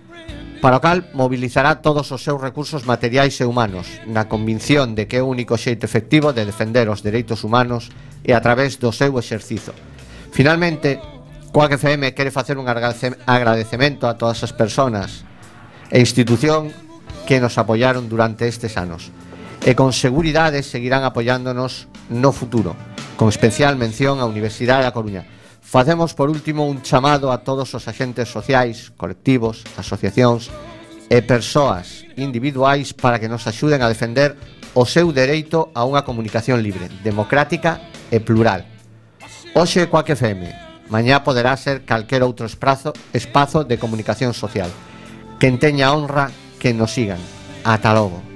Para 0.60 0.76
o 0.76 0.84
cal, 0.84 1.08
mobilizará 1.16 1.80
todos 1.80 2.12
os 2.12 2.20
seus 2.20 2.36
recursos 2.36 2.84
materiais 2.84 3.40
e 3.40 3.48
humanos, 3.48 3.88
na 4.04 4.28
convinción 4.28 4.92
de 4.92 5.08
que 5.08 5.20
é 5.20 5.24
o 5.24 5.32
único 5.32 5.56
xeito 5.56 5.88
efectivo 5.88 6.36
de 6.36 6.44
defender 6.44 6.92
os 6.92 7.00
dereitos 7.00 7.48
humanos 7.48 7.88
e 8.28 8.36
a 8.36 8.44
través 8.44 8.76
do 8.76 8.92
seu 8.92 9.16
exercizo. 9.16 9.72
Finalmente, 10.36 11.00
Coac 11.56 11.80
FM 11.80 12.12
quere 12.12 12.36
facer 12.36 12.60
un 12.60 12.68
agradecemento 12.68 14.04
a 14.04 14.20
todas 14.20 14.44
as 14.44 14.52
persoas 14.52 15.24
e 15.88 16.04
institución 16.04 16.76
que 17.24 17.40
nos 17.40 17.56
apoiaron 17.56 18.12
durante 18.12 18.44
estes 18.44 18.76
anos 18.76 19.16
e 19.64 19.80
con 19.80 19.96
seguridade 19.96 20.60
seguirán 20.60 21.08
apoiándonos 21.08 21.88
no 22.12 22.36
futuro, 22.36 22.76
con 23.16 23.32
especial 23.32 23.80
mención 23.80 24.20
á 24.20 24.28
Universidade 24.28 24.84
da 24.84 24.92
Coruña, 24.92 25.24
Facemos, 25.70 26.16
por 26.16 26.32
último, 26.32 26.66
un 26.66 26.82
chamado 26.82 27.32
a 27.32 27.46
todos 27.46 27.76
os 27.76 27.88
agentes 27.88 28.28
sociais, 28.28 28.90
colectivos, 28.98 29.62
asociacións 29.78 30.50
e 31.14 31.22
persoas 31.22 32.10
individuais 32.18 32.98
para 32.98 33.22
que 33.22 33.30
nos 33.30 33.46
axuden 33.46 33.86
a 33.86 33.92
defender 33.94 34.34
o 34.74 34.90
seu 34.90 35.14
dereito 35.14 35.70
a 35.78 35.86
unha 35.86 36.02
comunicación 36.02 36.66
libre, 36.66 36.90
democrática 37.06 37.86
e 38.10 38.18
plural. 38.18 38.66
Hoxe 39.54 39.86
coa 39.86 40.02
que 40.02 40.18
feme, 40.18 40.58
mañá 40.90 41.22
poderá 41.22 41.54
ser 41.54 41.86
calquer 41.86 42.26
outro 42.26 42.50
espazo, 42.50 42.90
espazo 43.14 43.62
de 43.62 43.78
comunicación 43.78 44.34
social. 44.34 44.74
Quen 45.38 45.62
teña 45.62 45.94
honra, 45.94 46.34
que 46.58 46.74
nos 46.74 46.98
sigan. 46.98 47.22
Ata 47.62 47.94
logo. 47.94 48.29